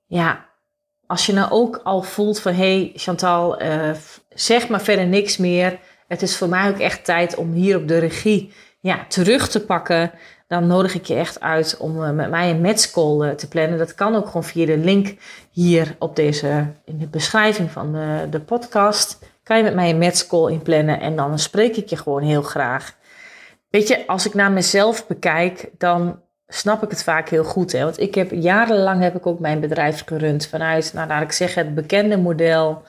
[0.05, 0.45] ja,
[1.07, 2.53] als je nou ook al voelt van...
[2.53, 3.91] hé hey Chantal, uh,
[4.29, 5.79] zeg maar verder niks meer.
[6.07, 9.65] Het is voor mij ook echt tijd om hier op de regie ja, terug te
[9.65, 10.11] pakken
[10.51, 13.77] dan nodig ik je echt uit om eh, met mij een matchcall eh, te plannen.
[13.77, 15.15] Dat kan ook gewoon via de link
[15.51, 19.19] hier op deze, in de beschrijving van de, de podcast.
[19.43, 22.95] Kan je met mij een matchcall inplannen en dan spreek ik je gewoon heel graag.
[23.69, 27.71] Weet je, als ik naar mezelf bekijk, dan snap ik het vaak heel goed.
[27.71, 27.83] Hè?
[27.83, 31.65] Want ik heb jarenlang heb ik ook mijn bedrijf gerund vanuit, nou laat ik zeggen,
[31.65, 32.83] het bekende model,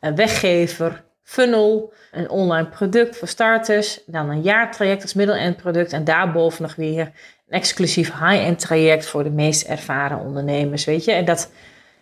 [0.00, 6.04] een weggever, funnel, een online product voor starters, dan een jaartraject als middel-end product en
[6.04, 11.12] daarboven nog weer een exclusief high-end traject voor de meest ervaren ondernemers, weet je.
[11.12, 11.50] En dat,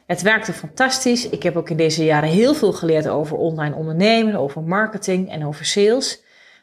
[0.07, 1.29] het werkte fantastisch.
[1.29, 5.47] Ik heb ook in deze jaren heel veel geleerd over online ondernemen, over marketing en
[5.47, 6.23] over sales.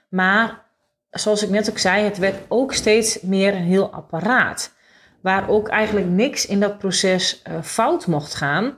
[0.09, 0.65] Maar
[1.09, 4.73] zoals ik net ook zei, het werd ook steeds meer een heel apparaat.
[5.21, 8.77] Waar ook eigenlijk niks in dat proces uh, fout mocht gaan.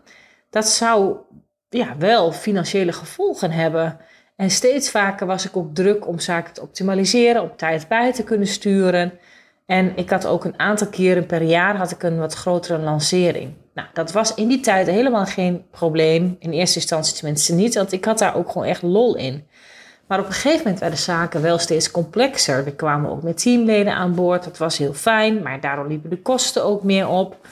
[0.50, 1.18] Dat zou
[1.74, 3.98] ja, wel financiële gevolgen hebben.
[4.36, 8.24] En steeds vaker was ik op druk om zaken te optimaliseren, op tijd bij te
[8.24, 9.14] kunnen sturen.
[9.66, 13.54] En ik had ook een aantal keren per jaar had ik een wat grotere lancering.
[13.74, 16.36] Nou, dat was in die tijd helemaal geen probleem.
[16.40, 19.48] In eerste instantie tenminste niet, want ik had daar ook gewoon echt lol in.
[20.08, 22.64] Maar op een gegeven moment werden zaken wel steeds complexer.
[22.64, 24.44] We kwamen ook met teamleden aan boord.
[24.44, 27.48] Dat was heel fijn, maar daardoor liepen de kosten ook meer op.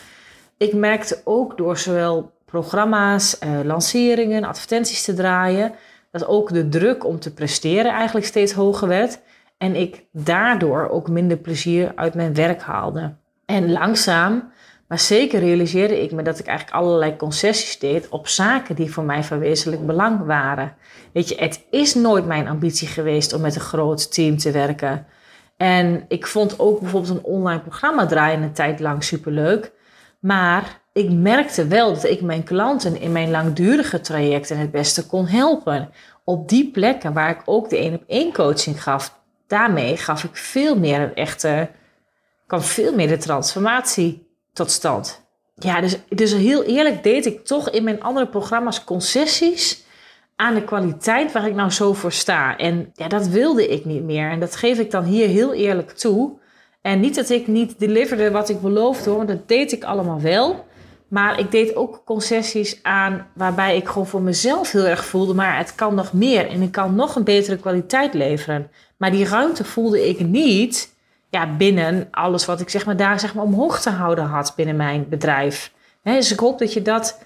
[0.58, 5.74] Ik merkte ook door zowel programma's, eh, lanceringen, advertenties te draaien,
[6.12, 9.20] dat ook de druk om te presteren eigenlijk steeds hoger werd.
[9.58, 13.16] En ik daardoor ook minder plezier uit mijn werk haalde.
[13.45, 14.52] En langzaam,
[14.88, 19.04] maar zeker realiseerde ik me dat ik eigenlijk allerlei concessies deed op zaken die voor
[19.04, 20.76] mij van wezenlijk belang waren.
[21.14, 25.06] Weet je, het is nooit mijn ambitie geweest om met een groot team te werken.
[25.58, 29.72] En ik vond ook bijvoorbeeld een online programma draaien een tijd lang superleuk.
[30.20, 35.28] Maar ik merkte wel dat ik mijn klanten in mijn langdurige trajecten het beste kon
[35.28, 35.89] helpen.
[36.24, 40.36] Op die plekken waar ik ook de één op één coaching gaf, daarmee gaf ik
[40.36, 41.70] veel meer een echte,
[42.48, 45.22] kwam veel meer de transformatie tot stand.
[45.56, 49.84] Ja, dus, dus heel eerlijk deed ik toch in mijn andere programma's concessies
[50.36, 52.58] aan de kwaliteit waar ik nou zo voor sta.
[52.58, 54.30] En ja, dat wilde ik niet meer.
[54.30, 56.39] En dat geef ik dan hier heel eerlijk toe.
[56.82, 60.22] En niet dat ik niet deliverde wat ik beloofde hoor, want dat deed ik allemaal
[60.22, 60.66] wel.
[61.12, 65.57] Maar ik deed ook concessies aan waarbij ik gewoon voor mezelf heel erg voelde, maar
[65.57, 68.72] het kan nog meer en ik kan nog een betere kwaliteit leveren.
[68.97, 70.93] Maar die ruimte voelde ik niet
[71.30, 74.76] ja, binnen alles wat ik zeg maar, daar zeg maar, omhoog te houden had binnen
[74.76, 75.72] mijn bedrijf.
[76.03, 77.24] dus ik hoop dat je dat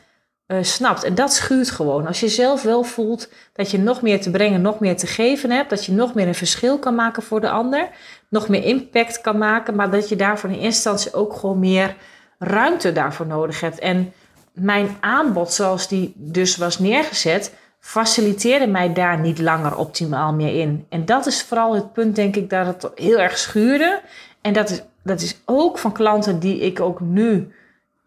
[0.47, 1.03] uh, snapt.
[1.03, 2.07] En dat schuurt gewoon.
[2.07, 5.51] Als je zelf wel voelt dat je nog meer te brengen, nog meer te geven
[5.51, 7.89] hebt, dat je nog meer een verschil kan maken voor de ander,
[8.29, 11.95] nog meer impact kan maken, maar dat je daarvoor in eerste instantie ook gewoon meer
[12.39, 13.79] ruimte daarvoor nodig hebt.
[13.79, 14.13] En
[14.53, 20.85] mijn aanbod, zoals die dus was neergezet, faciliteerde mij daar niet langer optimaal meer in.
[20.89, 24.01] En dat is vooral het punt, denk ik, dat het heel erg schuurde.
[24.41, 27.53] En dat is, dat is ook van klanten die ik ook nu,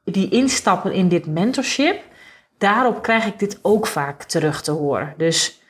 [0.05, 2.03] die instappen in dit mentorship.
[2.59, 5.15] Daarop krijg ik dit ook vaak terug te horen.
[5.17, 5.61] Dus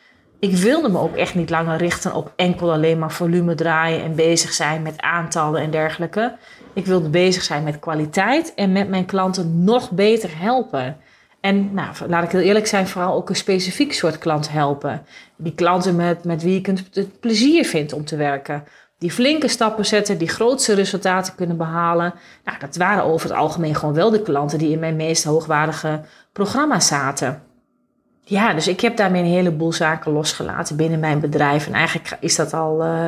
[0.41, 4.15] ik wilde me ook echt niet langer richten op enkel alleen maar volume draaien en
[4.15, 6.37] bezig zijn met aantallen en dergelijke.
[6.79, 10.97] Ik wilde bezig zijn met kwaliteit en met mijn klanten nog beter helpen.
[11.41, 15.03] En nou, laat ik heel eerlijk zijn, vooral ook een specifiek soort klant helpen.
[15.37, 18.65] Die klanten met, met wie ik het plezier vind om te werken.
[18.99, 22.15] Die flinke stappen zetten, die grootste resultaten kunnen behalen.
[22.45, 26.01] Nou, dat waren over het algemeen gewoon wel de klanten die in mijn meest hoogwaardige
[26.33, 27.43] programma zaten.
[28.21, 31.67] Ja, dus ik heb daarmee een heleboel zaken losgelaten binnen mijn bedrijf.
[31.67, 33.07] En eigenlijk is dat al uh,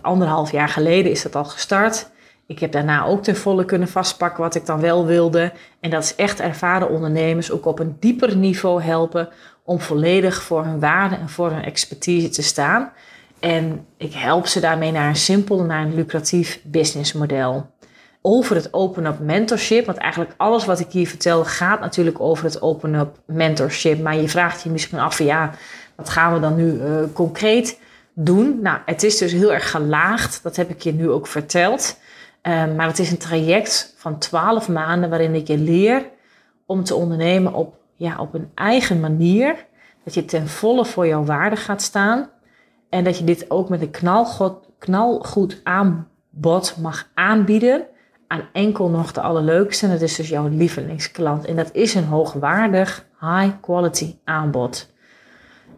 [0.00, 2.14] anderhalf jaar geleden is dat al gestart.
[2.46, 5.52] Ik heb daarna ook ten volle kunnen vastpakken wat ik dan wel wilde.
[5.80, 9.28] En dat is echt ervaren ondernemers ook op een dieper niveau helpen
[9.64, 12.92] om volledig voor hun waarde en voor hun expertise te staan.
[13.40, 17.70] En ik help ze daarmee naar een simpel, naar een lucratief businessmodel.
[18.22, 22.62] Over het open-up mentorship, want eigenlijk alles wat ik hier vertel gaat natuurlijk over het
[22.62, 24.02] open-up mentorship.
[24.02, 25.50] Maar je vraagt je misschien af ja,
[25.94, 27.80] wat gaan we dan nu uh, concreet
[28.14, 28.58] doen?
[28.62, 31.98] Nou, het is dus heel erg gelaagd, dat heb ik je nu ook verteld.
[32.46, 36.10] Ehm, maar het is een traject van 12 maanden waarin ik je leer
[36.66, 39.66] om te ondernemen op, ja, op een eigen manier.
[40.04, 42.30] Dat je ten volle voor jouw waarde gaat staan.
[42.88, 47.86] En dat je dit ook met een knalgoed, knalgoed aanbod mag aanbieden
[48.26, 49.86] aan enkel nog de allerleukste.
[49.86, 51.44] En dat is dus jouw lievelingsklant.
[51.44, 54.92] En dat is een hoogwaardig, high quality aanbod.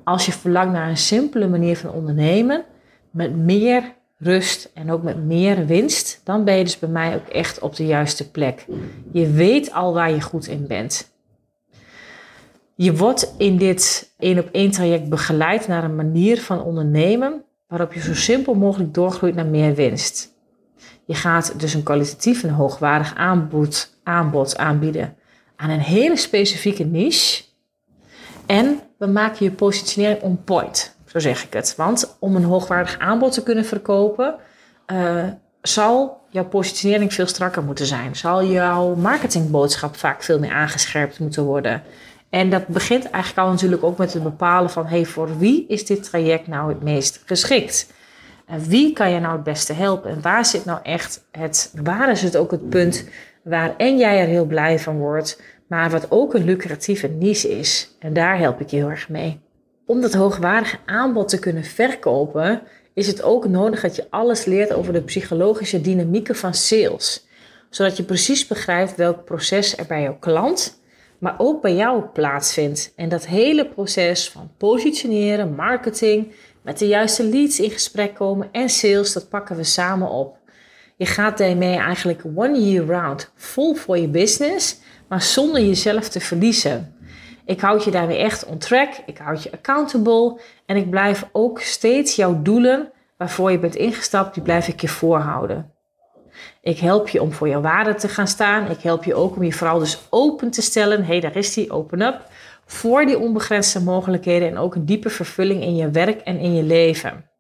[0.05, 2.65] Als je verlangt naar een simpele manier van ondernemen,
[3.11, 7.29] met meer rust en ook met meer winst, dan ben je dus bij mij ook
[7.29, 8.67] echt op de juiste plek.
[9.13, 11.11] Je weet al waar je goed in bent.
[12.75, 17.93] Je wordt in dit één op één traject begeleid naar een manier van ondernemen waarop
[17.93, 20.37] je zo simpel mogelijk doorgroeit naar meer winst.
[21.05, 25.17] Je gaat dus een kwalitatief en hoogwaardig aanbod, aanbod aanbieden
[25.57, 27.45] aan een hele specifieke niche.
[28.47, 30.98] En we maken je positionering on point.
[31.09, 31.75] Zo zeg ik het.
[31.77, 34.35] Want om een hoogwaardig aanbod te kunnen verkopen,
[34.93, 35.25] uh,
[35.63, 38.17] zal jouw positionering veel strakker moeten zijn.
[38.17, 41.83] Zal jouw marketingboodschap vaak veel meer aangescherpt moeten worden.
[42.31, 45.87] En dat begint eigenlijk al natuurlijk ook met het bepalen van: hey, voor wie is
[45.87, 47.93] dit traject nou het meest geschikt?
[48.47, 50.11] En wie kan je nou het beste helpen?
[50.11, 53.05] En waar zit nou echt het, waar is het ook het punt
[53.43, 57.97] waar en jij er heel blij van wordt, maar wat ook een lucratieve niche is?
[57.99, 59.41] En daar help ik je heel erg mee
[59.89, 62.63] om dat hoogwaardige aanbod te kunnen verkopen,
[62.95, 67.27] is het ook nodig dat je alles leert over de psychologische dynamieken van sales.
[67.71, 70.81] Zodat je precies begrijpt welk proces er bij jouw klant,
[71.19, 72.93] maar ook bij jou plaatsvindt.
[72.97, 76.33] En dat hele proces van positioneren, marketing,
[76.63, 80.37] met de juiste leads in gesprek komen en sales, dat pakken we samen op.
[80.97, 84.77] Je gaat daarmee eigenlijk one year round vol voor je business,
[85.09, 86.98] maar zonder jezelf te verliezen.
[87.49, 88.93] Ik houd je daarmee echt on track.
[89.07, 90.41] Ik houd je accountable.
[90.67, 94.89] En ik blijf ook steeds jouw doelen waarvoor je bent ingestapt, die blijf ik je
[94.89, 95.73] voorhouden.
[96.63, 98.71] Ik help je om voor jouw waarde te gaan staan.
[98.71, 101.01] Ik help je ook om je vooral dus open te stellen.
[101.01, 102.21] Hé, hey, daar is die, open up.
[102.67, 106.63] Voor die onbegrensde mogelijkheden en ook een diepe vervulling in je werk en in je
[106.63, 107.31] leven.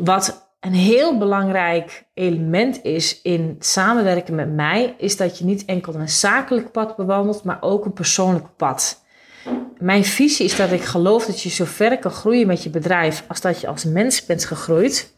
[0.00, 5.94] Wat een heel belangrijk element is in samenwerken met mij, is dat je niet enkel
[5.94, 9.04] een zakelijk pad bewandelt, maar ook een persoonlijk pad.
[9.78, 13.24] Mijn visie is dat ik geloof dat je zo ver kan groeien met je bedrijf
[13.28, 15.16] als dat je als mens bent gegroeid.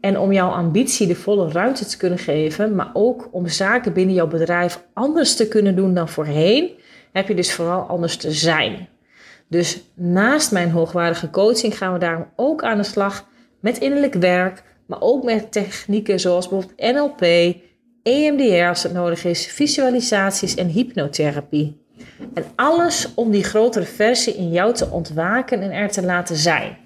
[0.00, 4.14] En om jouw ambitie de volle ruimte te kunnen geven, maar ook om zaken binnen
[4.14, 6.70] jouw bedrijf anders te kunnen doen dan voorheen,
[7.12, 8.88] heb je dus vooral anders te zijn.
[9.48, 13.30] Dus naast mijn hoogwaardige coaching gaan we daarom ook aan de slag
[13.62, 17.54] met innerlijk werk, maar ook met technieken zoals bijvoorbeeld NLP,
[18.02, 21.80] EMDR als het nodig is, visualisaties en hypnotherapie.
[22.34, 26.76] En alles om die grotere versie in jou te ontwaken en er te laten zijn.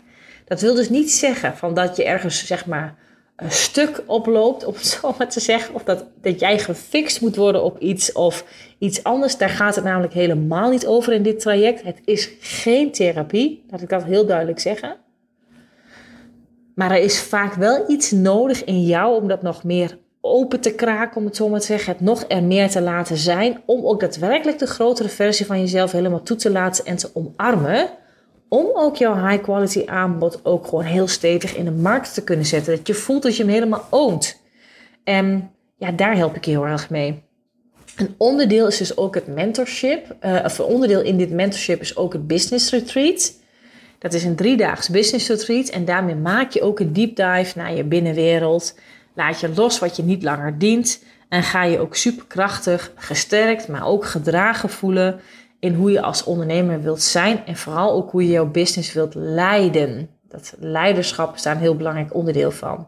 [0.44, 2.94] Dat wil dus niet zeggen van dat je ergens zeg maar
[3.36, 5.74] een stuk oploopt, om het zo maar te zeggen.
[5.74, 8.44] Of dat, dat jij gefixt moet worden op iets of
[8.78, 9.36] iets anders.
[9.36, 11.82] Daar gaat het namelijk helemaal niet over in dit traject.
[11.82, 14.96] Het is geen therapie, laat ik dat heel duidelijk zeggen.
[16.76, 20.74] Maar er is vaak wel iets nodig in jou om dat nog meer open te
[20.74, 21.92] kraken, om het zo maar te zeggen.
[21.92, 23.62] Het nog er meer te laten zijn.
[23.64, 27.88] Om ook daadwerkelijk de grotere versie van jezelf helemaal toe te laten en te omarmen
[28.48, 32.46] om ook jouw high quality aanbod ook gewoon heel stevig in de markt te kunnen
[32.46, 32.76] zetten.
[32.76, 34.40] Dat je voelt dat je hem helemaal oont.
[35.04, 37.22] En ja, daar help ik je heel erg mee.
[37.96, 40.16] Een onderdeel is dus ook het mentorship.
[40.44, 43.32] Of een onderdeel in dit mentorship is ook het business retreat.
[43.98, 45.68] Dat is een driedaags business retreat.
[45.68, 48.78] En daarmee maak je ook een deep dive naar je binnenwereld.
[49.14, 51.04] Laat je los wat je niet langer dient.
[51.28, 55.20] En ga je ook superkrachtig, gesterkt, maar ook gedragen voelen
[55.60, 59.14] in hoe je als ondernemer wilt zijn en vooral ook hoe je jouw business wilt
[59.14, 60.08] leiden.
[60.28, 62.86] Dat leiderschap is daar een heel belangrijk onderdeel van.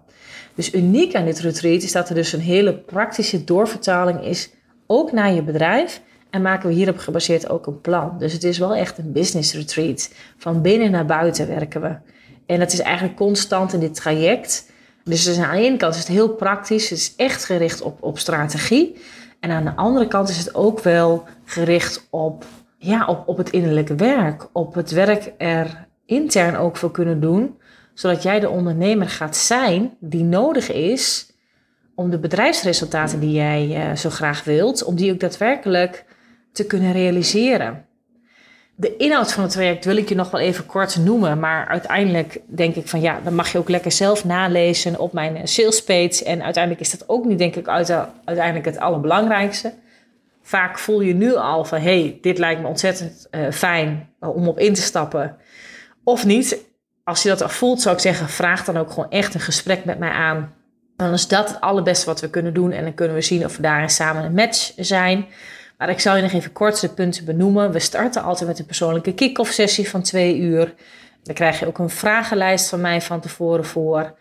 [0.54, 4.50] Dus uniek aan dit retreat is dat er dus een hele praktische doorvertaling is,
[4.86, 6.00] ook naar je bedrijf.
[6.30, 8.18] En maken we hierop gebaseerd ook een plan.
[8.18, 10.12] Dus het is wel echt een business retreat.
[10.36, 11.96] Van binnen naar buiten werken we.
[12.46, 14.70] En dat is eigenlijk constant in dit traject.
[15.04, 16.90] Dus aan de ene kant is het heel praktisch.
[16.90, 18.96] Het is echt gericht op, op strategie.
[19.40, 22.44] En aan de andere kant is het ook wel gericht op
[22.78, 27.58] ja, op, op het innerlijke werk, op het werk er intern ook voor kunnen doen,
[27.94, 31.32] zodat jij de ondernemer gaat zijn die nodig is
[31.94, 36.04] om de bedrijfsresultaten die jij uh, zo graag wilt, om die ook daadwerkelijk
[36.58, 37.86] te kunnen realiseren.
[38.74, 42.40] De inhoud van het traject wil ik je nog wel even kort noemen, maar uiteindelijk
[42.46, 46.24] denk ik van ja, dan mag je ook lekker zelf nalezen op mijn salespage.
[46.24, 49.72] En uiteindelijk is dat ook niet, denk ik, uiteindelijk het allerbelangrijkste
[50.48, 54.58] vaak voel je nu al van hey, dit lijkt me ontzettend uh, fijn om op
[54.58, 55.36] in te stappen.
[56.04, 56.66] Of niet.
[57.04, 59.84] Als je dat al voelt, zou ik zeggen, vraag dan ook gewoon echt een gesprek
[59.84, 60.54] met mij aan.
[60.96, 62.72] Dan is dat het allerbeste wat we kunnen doen.
[62.72, 65.26] En dan kunnen we zien of we daarin samen een match zijn.
[65.78, 67.72] Maar ik zal je nog even kort de punten benoemen.
[67.72, 70.74] We starten altijd met een persoonlijke kick-off sessie van twee uur.
[71.22, 74.14] Dan krijg je ook een vragenlijst van mij van tevoren voor.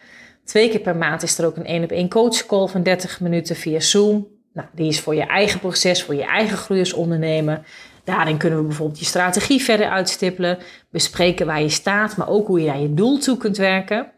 [0.46, 3.56] Twee keer per maand is er ook een één op één coachcall van 30 minuten
[3.56, 4.28] via Zoom.
[4.54, 7.62] Nou, die is voor je eigen proces, voor je eigen groei als ondernemer.
[8.04, 10.58] Daarin kunnen we bijvoorbeeld je strategie verder uitstippelen,
[10.90, 14.12] bespreken waar je staat, maar ook hoe je naar je doel toe kunt werken.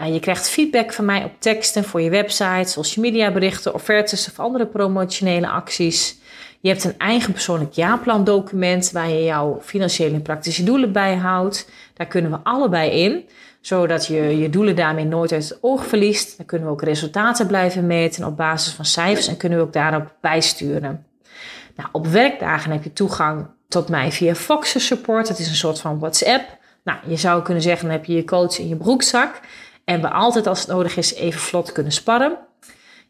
[0.00, 4.28] Uh, je krijgt feedback van mij op teksten voor je website, social media berichten, offertes
[4.28, 6.18] of andere promotionele acties.
[6.60, 11.70] Je hebt een eigen persoonlijk jaarplandocument waar je jouw financiële en praktische doelen bijhoudt.
[11.94, 13.24] Daar kunnen we allebei in
[13.60, 16.36] zodat je je doelen daarmee nooit uit het oog verliest.
[16.36, 19.72] Dan kunnen we ook resultaten blijven meten op basis van cijfers en kunnen we ook
[19.72, 21.06] daarop bijsturen.
[21.76, 25.28] Nou, op werkdagen heb je toegang tot mij via Foxer Support.
[25.28, 26.56] Dat is een soort van WhatsApp.
[26.84, 29.40] Nou, je zou kunnen zeggen, dan heb je je coach in je broekzak.
[29.84, 32.36] En we altijd als het nodig is even vlot kunnen sparren.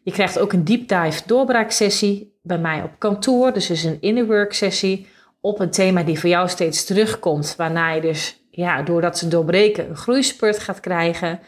[0.03, 3.53] Je krijgt ook een deep dive doorbraaksessie bij mij op kantoor.
[3.53, 5.07] Dus is een inner work sessie
[5.41, 7.53] op een thema die voor jou steeds terugkomt.
[7.57, 11.39] Waarna je dus ja, doordat ze doorbreken een groeispurt gaat krijgen.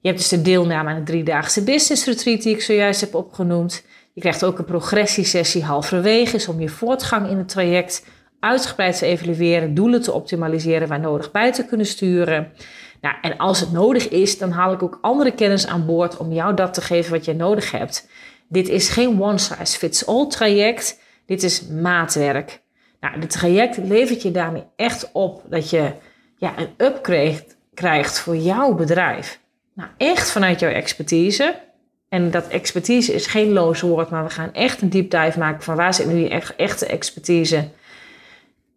[0.00, 3.84] Je hebt dus de deelname aan de driedaagse business retreat die ik zojuist heb opgenoemd.
[4.12, 8.04] Je krijgt ook een progressiesessie halverwege, is om je voortgang in het traject
[8.40, 12.52] uitgebreid te evalueren, doelen te optimaliseren waar nodig bij te kunnen sturen.
[13.00, 16.32] Nou, en als het nodig is, dan haal ik ook andere kennis aan boord om
[16.32, 18.08] jou dat te geven wat je nodig hebt.
[18.48, 22.60] Dit is geen one size fits all traject, dit is maatwerk.
[23.00, 25.92] Nou, het traject levert je daarmee echt op dat je
[26.36, 27.44] ja, een upgrade
[27.74, 29.40] krijgt voor jouw bedrijf.
[29.74, 31.54] Nou, echt vanuit jouw expertise.
[32.08, 35.62] En dat expertise is geen loos woord, maar we gaan echt een deep dive maken
[35.62, 37.68] van waar zit nu je echt, echte expertise.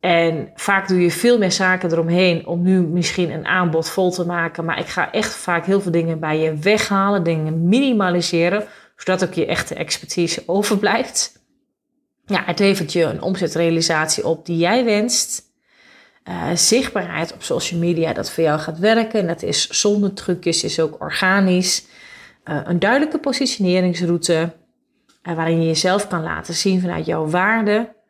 [0.03, 4.25] En vaak doe je veel meer zaken eromheen om nu misschien een aanbod vol te
[4.25, 4.65] maken.
[4.65, 9.33] Maar ik ga echt vaak heel veel dingen bij je weghalen, dingen minimaliseren, zodat ook
[9.33, 11.43] je echte expertise overblijft.
[12.25, 15.41] Ja, het levert je een omzetrealisatie op die jij wenst.
[16.29, 19.19] Uh, zichtbaarheid op social media dat voor jou gaat werken.
[19.19, 21.85] En dat is zonder trucjes, is ook organisch.
[22.45, 24.53] Uh, een duidelijke positioneringsroute
[25.23, 28.01] uh, waarin je jezelf kan laten zien vanuit jouw waarde.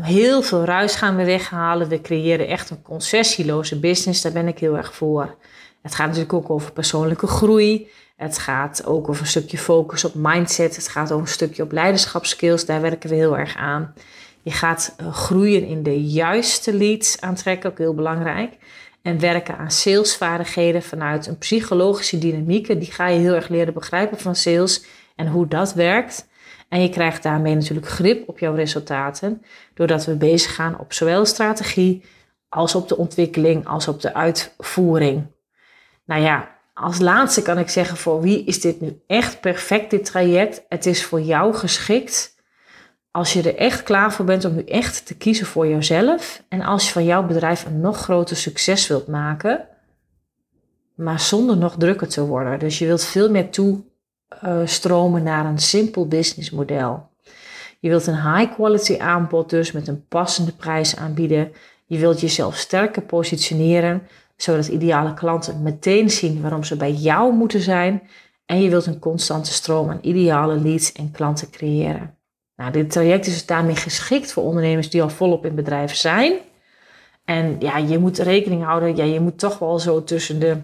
[0.00, 1.88] Heel veel ruis gaan we weghalen.
[1.88, 4.22] We creëren echt een concessieloze business.
[4.22, 5.36] Daar ben ik heel erg voor.
[5.82, 7.90] Het gaat natuurlijk ook over persoonlijke groei.
[8.16, 10.76] Het gaat ook over een stukje focus op mindset.
[10.76, 12.66] Het gaat over een stukje op leiderschapskills.
[12.66, 13.94] Daar werken we heel erg aan.
[14.42, 18.56] Je gaat eh, groeien in de juiste leads aantrekken, ook heel belangrijk.
[19.02, 22.66] En werken aan salesvaardigheden vanuit een psychologische dynamiek.
[22.66, 24.84] Die ga je heel erg leren begrijpen van sales
[25.16, 26.26] en hoe dat werkt.
[26.72, 29.42] En je krijgt daarmee natuurlijk grip op jouw resultaten,
[29.74, 32.04] doordat we bezig gaan op zowel strategie
[32.48, 35.26] als op de ontwikkeling als op de uitvoering.
[36.04, 40.04] Nou ja, als laatste kan ik zeggen voor wie is dit nu echt perfect, dit
[40.04, 40.64] traject?
[40.68, 42.36] Het is voor jou geschikt
[43.10, 46.42] als je er echt klaar voor bent om nu echt te kiezen voor jezelf.
[46.48, 49.68] En als je van jouw bedrijf een nog groter succes wilt maken,
[50.94, 52.58] maar zonder nog drukker te worden.
[52.58, 53.50] Dus je wilt veel meer
[54.40, 57.10] toestromen naar een simpel businessmodel.
[57.80, 61.52] Je wilt een high quality aanbod dus met een passende prijs aanbieden.
[61.86, 64.02] Je wilt jezelf sterker positioneren,
[64.36, 68.02] zodat ideale klanten meteen zien waarom ze bij jou moeten zijn.
[68.46, 72.16] En je wilt een constante stroom aan ideale leads en klanten creëren.
[72.56, 76.32] Nou, dit traject is dus daarmee geschikt voor ondernemers die al volop in bedrijf zijn.
[77.24, 80.56] En ja, je moet rekening houden, ja, je moet toch wel zo tussen de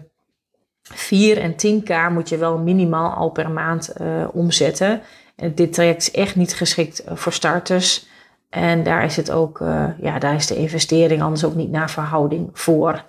[0.81, 5.01] 4 en 10k moet je wel minimaal al per maand uh, omzetten.
[5.35, 8.07] En dit traject is echt niet geschikt eh, voor starters.
[8.49, 11.89] En daar is het ook, uh, ja, daar is de investering anders ook niet naar
[11.89, 13.03] verhouding voor.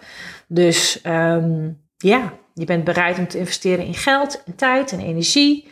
[0.49, 5.71] Dus um, ja, je bent bereid om te investeren in geld, tijd en energie.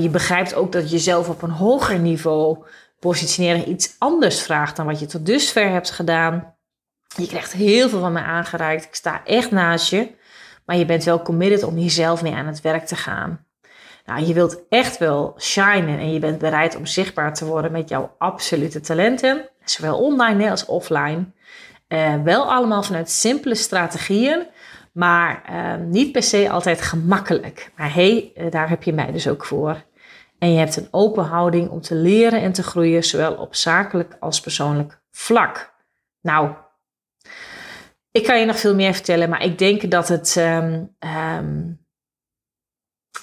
[0.00, 2.64] Je begrijpt ook dat je jezelf op een hoger niveau
[2.98, 6.54] positioneren iets anders vraagt dan wat je tot dusver hebt gedaan.
[7.16, 8.84] Je krijgt heel veel van mij aangereikt.
[8.84, 10.16] Ik sta echt naast je.
[10.68, 13.44] Maar je bent wel committed om jezelf mee aan het werk te gaan.
[14.04, 17.88] Nou, je wilt echt wel shinen en je bent bereid om zichtbaar te worden met
[17.88, 19.48] jouw absolute talenten.
[19.64, 21.24] Zowel online als offline.
[21.88, 24.46] Uh, wel allemaal vanuit simpele strategieën
[24.98, 27.72] maar ehm, niet per se altijd gemakkelijk.
[27.76, 29.84] Maar hé, hey, eh, daar heb je mij dus ook voor.
[30.38, 34.16] En je hebt een open houding om te leren en te groeien, zowel op zakelijk
[34.20, 35.74] als persoonlijk vlak.
[36.20, 36.54] Nou,
[38.10, 40.36] ik kan je nog veel meer vertellen, maar ik denk dat het.
[40.36, 40.96] Um,
[41.38, 41.86] um,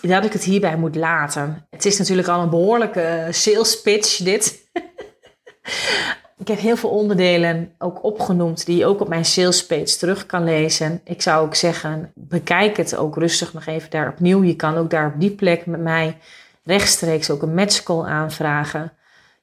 [0.01, 1.67] dat ik het hierbij moet laten.
[1.69, 4.63] Het is natuurlijk al een behoorlijke sales pitch, dit.
[6.37, 10.25] Ik heb heel veel onderdelen ook opgenoemd die je ook op mijn sales page terug
[10.25, 11.01] kan lezen.
[11.03, 14.43] Ik zou ook zeggen, bekijk het ook rustig nog even daar opnieuw.
[14.43, 16.17] Je kan ook daar op die plek met mij
[16.63, 18.93] rechtstreeks ook een matchcall aanvragen.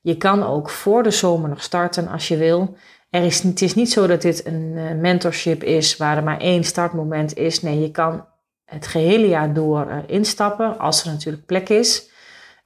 [0.01, 2.77] Je kan ook voor de zomer nog starten als je wil.
[3.13, 6.41] Er is, het is niet zo dat dit een eh, mentorship is waar er maar
[6.41, 7.63] één startmoment is.
[7.63, 8.27] Nee, je kan
[8.65, 12.11] het gehele jaar door instappen als er natuurlijk plek is.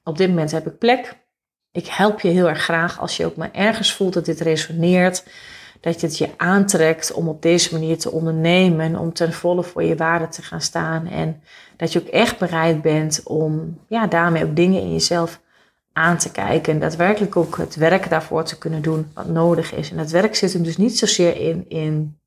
[0.05, 1.17] Op dit moment heb ik plek.
[1.73, 5.25] Ik help je heel erg graag als je ook maar ergens voelt dat dit resoneert.
[5.81, 8.97] Dat je het je aantrekt om op deze manier te ondernemen.
[8.97, 11.07] Om ten volle voor je waarde te gaan staan.
[11.07, 11.43] En
[11.77, 15.41] dat je ook echt bereid bent om ja, daarmee ook dingen in jezelf
[15.97, 16.73] aan te kijken.
[16.73, 19.91] En daadwerkelijk ook het werk daarvoor te kunnen doen wat nodig is.
[19.91, 22.19] En het werk zit hem dus niet zozeer in, in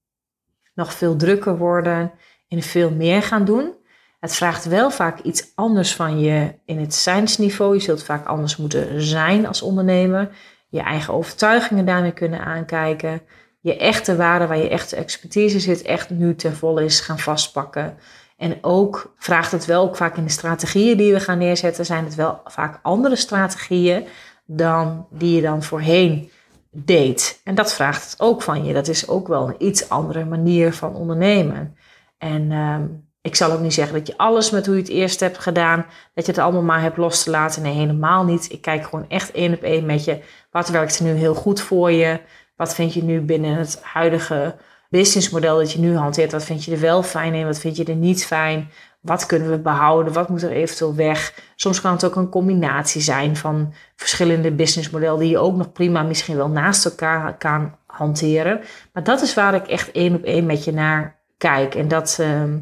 [0.74, 2.12] nog veel drukker worden.
[2.48, 3.74] In veel meer gaan doen.
[4.20, 7.74] Het vraagt wel vaak iets anders van je in het zijnsniveau.
[7.74, 10.30] Je zult vaak anders moeten zijn als ondernemer.
[10.70, 13.22] Je eigen overtuigingen daarmee kunnen aankijken.
[13.62, 17.98] Je echte waarde, waar je echte expertise zit, echt nu ten volle is gaan vastpakken.
[18.40, 22.06] En ook vraagt het wel ook vaak in de strategieën die we gaan neerzetten, zijn
[22.06, 24.08] het wel vaak andere strategieën
[24.46, 26.32] dan die je dan voorheen
[26.72, 27.42] deed.
[27.44, 28.74] En dat vraagt het ook van je.
[28.74, 31.76] Dat is ook wel een iets andere manier van ondernemen.
[32.18, 32.84] En ehm,
[33.22, 35.86] ik zal ook niet zeggen dat je alles met hoe je het eerst hebt gedaan,
[36.14, 37.62] dat je het allemaal maar hebt los te laten.
[37.62, 38.52] Nee, helemaal niet.
[38.52, 40.20] Ik kijk gewoon echt één op één met je.
[40.52, 42.20] Wat werkt er nu heel goed voor je?
[42.56, 44.56] Wat vind je nu binnen het huidige
[44.90, 46.32] businessmodel dat je nu hanteert?
[46.32, 47.46] Wat vind je er wel fijn in?
[47.46, 48.70] Wat vind je er niet fijn?
[49.02, 50.14] Wat kunnen we behouden?
[50.14, 51.34] Wat moet er eventueel weg?
[51.56, 56.04] Soms kan het ook een combinatie zijn van verschillende businessmodellen die je ook nog prima
[56.04, 58.62] misschien wel naast elkaar kan hanteren.
[58.94, 61.76] Maar dat is waar ik echt één op één met je naar kijk.
[61.76, 62.58] En dat, ehm,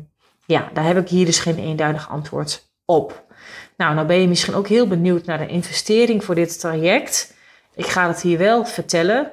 [0.46, 3.26] ja, daar heb ik hier dus geen eenduidig antwoord op.
[3.78, 7.34] Nou, nou ben je misschien ook heel benieuwd naar de investering voor dit traject.
[7.76, 9.32] Ik ga het hier wel vertellen,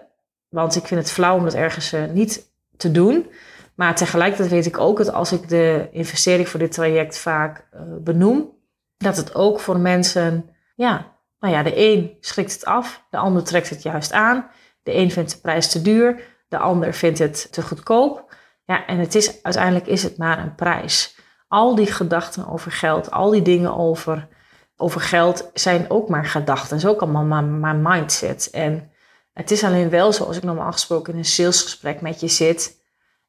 [0.48, 3.30] want ik vind het flauw om dat ergens uh, niet te doen.
[3.74, 7.80] Maar tegelijkertijd weet ik ook dat als ik de investering voor dit traject vaak uh,
[8.00, 8.52] benoem,
[8.96, 13.44] dat het ook voor mensen, ja, nou ja, de een schrikt het af, de ander
[13.44, 14.50] trekt het juist aan.
[14.82, 18.34] De een vindt de prijs te duur, de ander vindt het te goedkoop.
[18.64, 21.18] Ja, en het is, uiteindelijk is het maar een prijs.
[21.48, 24.28] Al die gedachten over geld, al die dingen over,
[24.76, 26.68] over geld zijn ook maar gedachten.
[26.68, 28.48] Dat is ook allemaal maar, mindset.
[28.52, 28.90] En
[29.34, 32.82] het is alleen wel zoals ik normaal gesproken in een salesgesprek met je zit.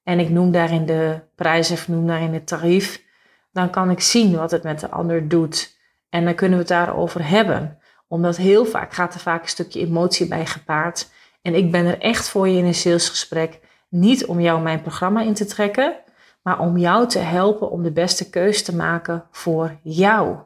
[0.04, 3.04] en ik noem daarin de prijs of noem daarin het tarief,
[3.52, 5.78] dan kan ik zien wat het met de ander doet.
[6.10, 7.80] En dan kunnen we het daarover hebben.
[8.08, 11.10] Omdat heel vaak gaat er vaak een stukje emotie bij gepaard.
[11.42, 13.60] En ik ben er echt voor je in een salesgesprek.
[13.90, 15.96] Niet om jou mijn programma in te trekken,
[16.42, 20.38] maar om jou te helpen om de beste keuze te maken voor jou.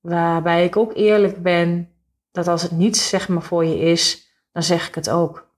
[0.00, 1.90] Waarbij ik ook eerlijk ben
[2.32, 5.50] dat als het niet zeg maar voor je is, dan zeg ik het ook.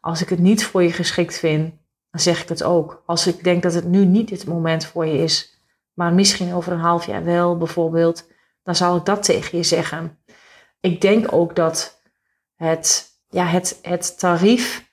[0.00, 1.74] Als ik het niet voor je geschikt vind,
[2.10, 3.02] dan zeg ik het ook.
[3.06, 5.60] Als ik denk dat het nu niet het moment voor je is,
[5.92, 8.28] maar misschien over een half jaar wel bijvoorbeeld,
[8.62, 10.18] dan zal ik dat tegen je zeggen.
[10.80, 12.02] Ik denk ook dat
[12.54, 14.90] het, ja, het, het tarief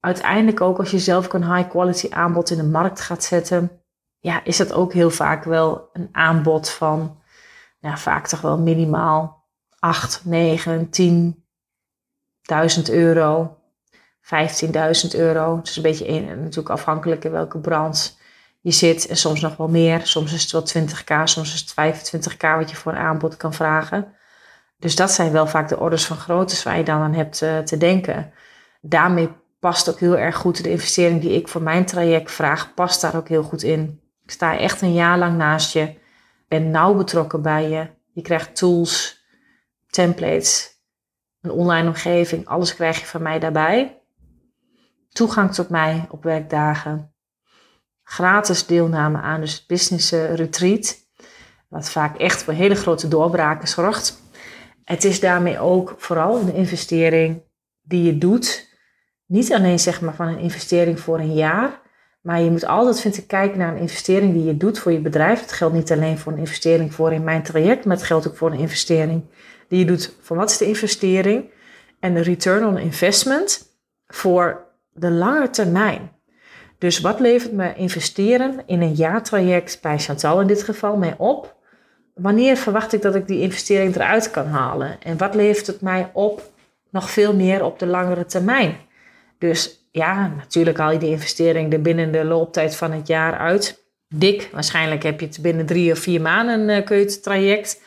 [0.00, 3.82] uiteindelijk ook als je zelf een high quality aanbod in de markt gaat zetten,
[4.18, 7.20] ja, is dat ook heel vaak wel een aanbod van,
[7.78, 9.44] ja, vaak toch wel minimaal
[9.78, 10.90] 8, 9,
[12.78, 13.58] 10.000 euro.
[14.22, 14.30] 15.000
[15.16, 15.56] euro.
[15.56, 18.10] Het is een beetje natuurlijk afhankelijk in welke branche
[18.60, 19.06] je zit.
[19.06, 20.06] En soms nog wel meer.
[20.06, 23.54] Soms is het wel 20k, soms is het 25k wat je voor een aanbod kan
[23.54, 24.14] vragen.
[24.78, 27.58] Dus dat zijn wel vaak de orders van grootte waar je dan aan hebt uh,
[27.58, 28.32] te denken.
[28.80, 29.28] Daarmee
[29.58, 33.16] past ook heel erg goed de investering die ik voor mijn traject vraag, past daar
[33.16, 34.00] ook heel goed in.
[34.24, 35.94] Ik sta echt een jaar lang naast je,
[36.48, 37.88] ben nauw betrokken bij je.
[38.12, 39.24] Je krijgt tools,
[39.90, 40.73] templates,
[41.44, 43.98] een online omgeving, alles krijg je van mij daarbij
[45.14, 47.14] toegang tot mij op werkdagen,
[48.02, 50.96] gratis deelname aan dus het business eh, retreat,
[51.68, 54.22] wat vaak echt voor hele grote doorbraken zorgt.
[54.84, 57.42] Het is daarmee ook vooral een investering
[57.82, 58.68] die je doet,
[59.26, 61.82] niet alleen zeg maar van een investering voor een jaar,
[62.20, 65.40] maar je moet altijd vind kijken naar een investering die je doet voor je bedrijf.
[65.40, 68.36] Het geldt niet alleen voor een investering voor in mijn traject, maar het geldt ook
[68.36, 69.24] voor een investering
[69.68, 71.50] die je doet voor wat is de investering
[72.00, 73.72] en de return on investment
[74.06, 76.12] voor de lange termijn.
[76.78, 81.56] Dus wat levert me investeren in een jaartraject bij Chantal in dit geval mij op?
[82.14, 85.02] Wanneer verwacht ik dat ik die investering eruit kan halen?
[85.02, 86.50] En wat levert het mij op
[86.90, 88.76] nog veel meer op de langere termijn?
[89.38, 93.84] Dus ja, natuurlijk haal je die investering er binnen de looptijd van het jaar uit.
[94.08, 97.82] Dik, waarschijnlijk heb je het binnen drie of vier maanden uh, kun je het traject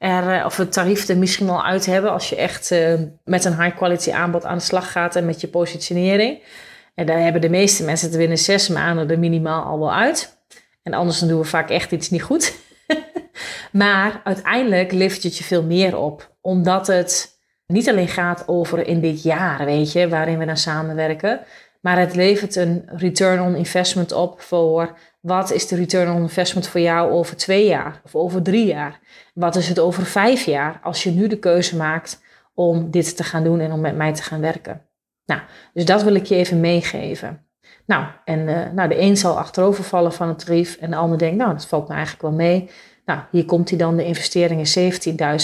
[0.00, 2.94] er, eh, of het tarief er misschien al uit hebben als je echt uh,
[3.24, 6.42] met een high quality aanbod aan de slag gaat en met je positionering.
[6.94, 10.38] En daar hebben de meeste mensen het binnen zes maanden er minimaal al wel uit.
[10.82, 12.54] En anders dan doen we vaak echt iets niet goed.
[13.72, 16.34] maar uiteindelijk levert het je veel meer op.
[16.40, 21.40] Omdat het niet alleen gaat over in dit jaar, weet je, waarin we dan samenwerken.
[21.80, 26.66] Maar het levert een return on investment op voor wat is de return on investment
[26.66, 29.00] voor jou over twee jaar of over drie jaar?
[29.34, 32.22] Wat is het over vijf jaar als je nu de keuze maakt
[32.54, 34.82] om dit te gaan doen en om met mij te gaan werken?
[35.26, 35.40] Nou,
[35.72, 37.46] dus dat wil ik je even meegeven.
[37.86, 41.36] Nou, en uh, nou, de een zal achterovervallen van het tarief en de ander denkt,
[41.36, 42.70] nou, dat valt me eigenlijk wel mee.
[43.04, 44.78] Nou, hier komt hij dan, de investering is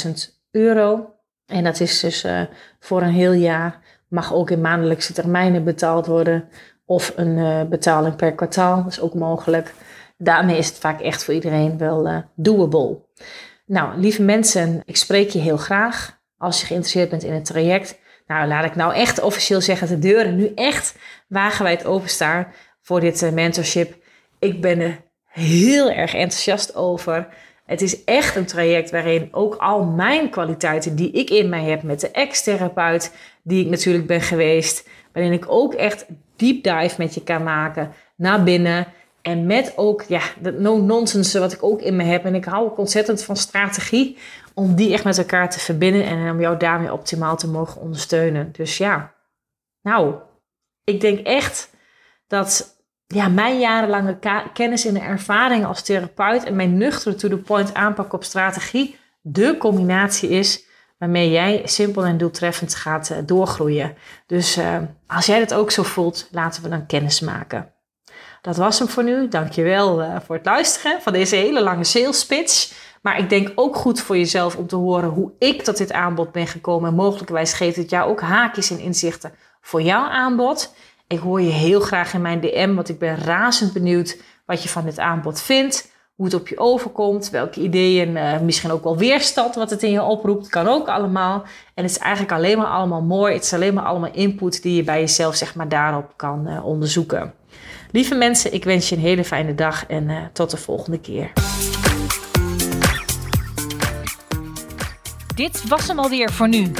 [0.07, 0.12] 17.000
[0.51, 1.14] euro.
[1.47, 2.41] En dat is dus uh,
[2.81, 6.49] voor een heel jaar, mag ook in maandelijkse termijnen betaald worden.
[6.87, 9.74] Of een uh, betaling per kwartaal, is ook mogelijk.
[10.18, 12.99] Daarmee is het vaak echt voor iedereen wel uh, doable.
[13.66, 16.18] Nou, lieve mensen, ik spreek je heel graag.
[16.39, 19.99] Als je geïnteresseerd bent in het traject, nou laat ik nou echt officieel zeggen, de
[19.99, 20.97] deuren nu echt
[21.28, 22.47] wagenwijd openstaan
[22.80, 23.97] voor dit uh, mentorship.
[24.39, 27.28] Ik ben er heel erg enthousiast over.
[27.67, 31.83] Het is echt een traject waarin ook al mijn kwaliteiten die ik in mij heb
[31.83, 36.07] met de ex-therapeut, die ik natuurlijk ben geweest, waarin ik ook echt
[36.37, 38.87] deep dive met je kan maken naar binnen.
[39.23, 42.25] En met ook ja, dat no-nonsense wat ik ook in me heb.
[42.25, 44.19] En ik hou ook ontzettend van strategie.
[44.55, 46.05] Om die echt met elkaar te verbinden.
[46.05, 48.53] En om jou daarmee optimaal te mogen ondersteunen.
[48.53, 49.14] Dus ja,
[49.83, 50.14] nou,
[50.85, 51.71] ik denk echt
[52.27, 52.76] dat
[53.07, 54.19] ja, mijn jarenlange
[54.53, 56.45] kennis en ervaring als therapeut.
[56.45, 58.99] En mijn nuchtere to-the-point aanpak op strategie.
[59.21, 60.65] De combinatie is
[60.99, 63.95] waarmee jij simpel en doeltreffend gaat uh, doorgroeien.
[64.27, 64.77] Dus uh,
[65.07, 67.73] als jij dat ook zo voelt, laten we dan kennis maken.
[68.43, 69.29] Dat was hem voor nu.
[69.29, 72.73] Dankjewel uh, voor het luisteren van deze hele lange sales pitch.
[73.03, 76.33] Maar ik denk ook goed voor jezelf om te horen hoe ik tot dit aanbod
[76.33, 76.89] ben gekomen.
[76.89, 80.75] En mogelijkwijs geeft het jou ook haakjes en inzichten voor jouw aanbod.
[81.09, 84.69] Ik hoor je heel graag in mijn DM, want ik ben razend benieuwd wat je
[84.69, 88.97] van dit aanbod vindt hoe het op je overkomt, welke ideeën, uh, misschien ook wel
[88.97, 91.43] weerstand wat het in je oproept, kan ook allemaal.
[91.75, 93.35] En het is eigenlijk alleen maar allemaal mooi.
[93.35, 96.67] Het is alleen maar allemaal input die je bij jezelf zeg maar daarop kan uh,
[96.67, 97.35] onderzoeken.
[97.91, 101.33] Lieve mensen, ik wens je een hele fijne dag en uh, tot de volgende keer.
[105.35, 106.73] Dit was hem alweer voor nu.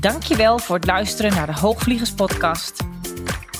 [0.00, 2.93] Dankjewel voor het luisteren naar de Hoogvliegers podcast.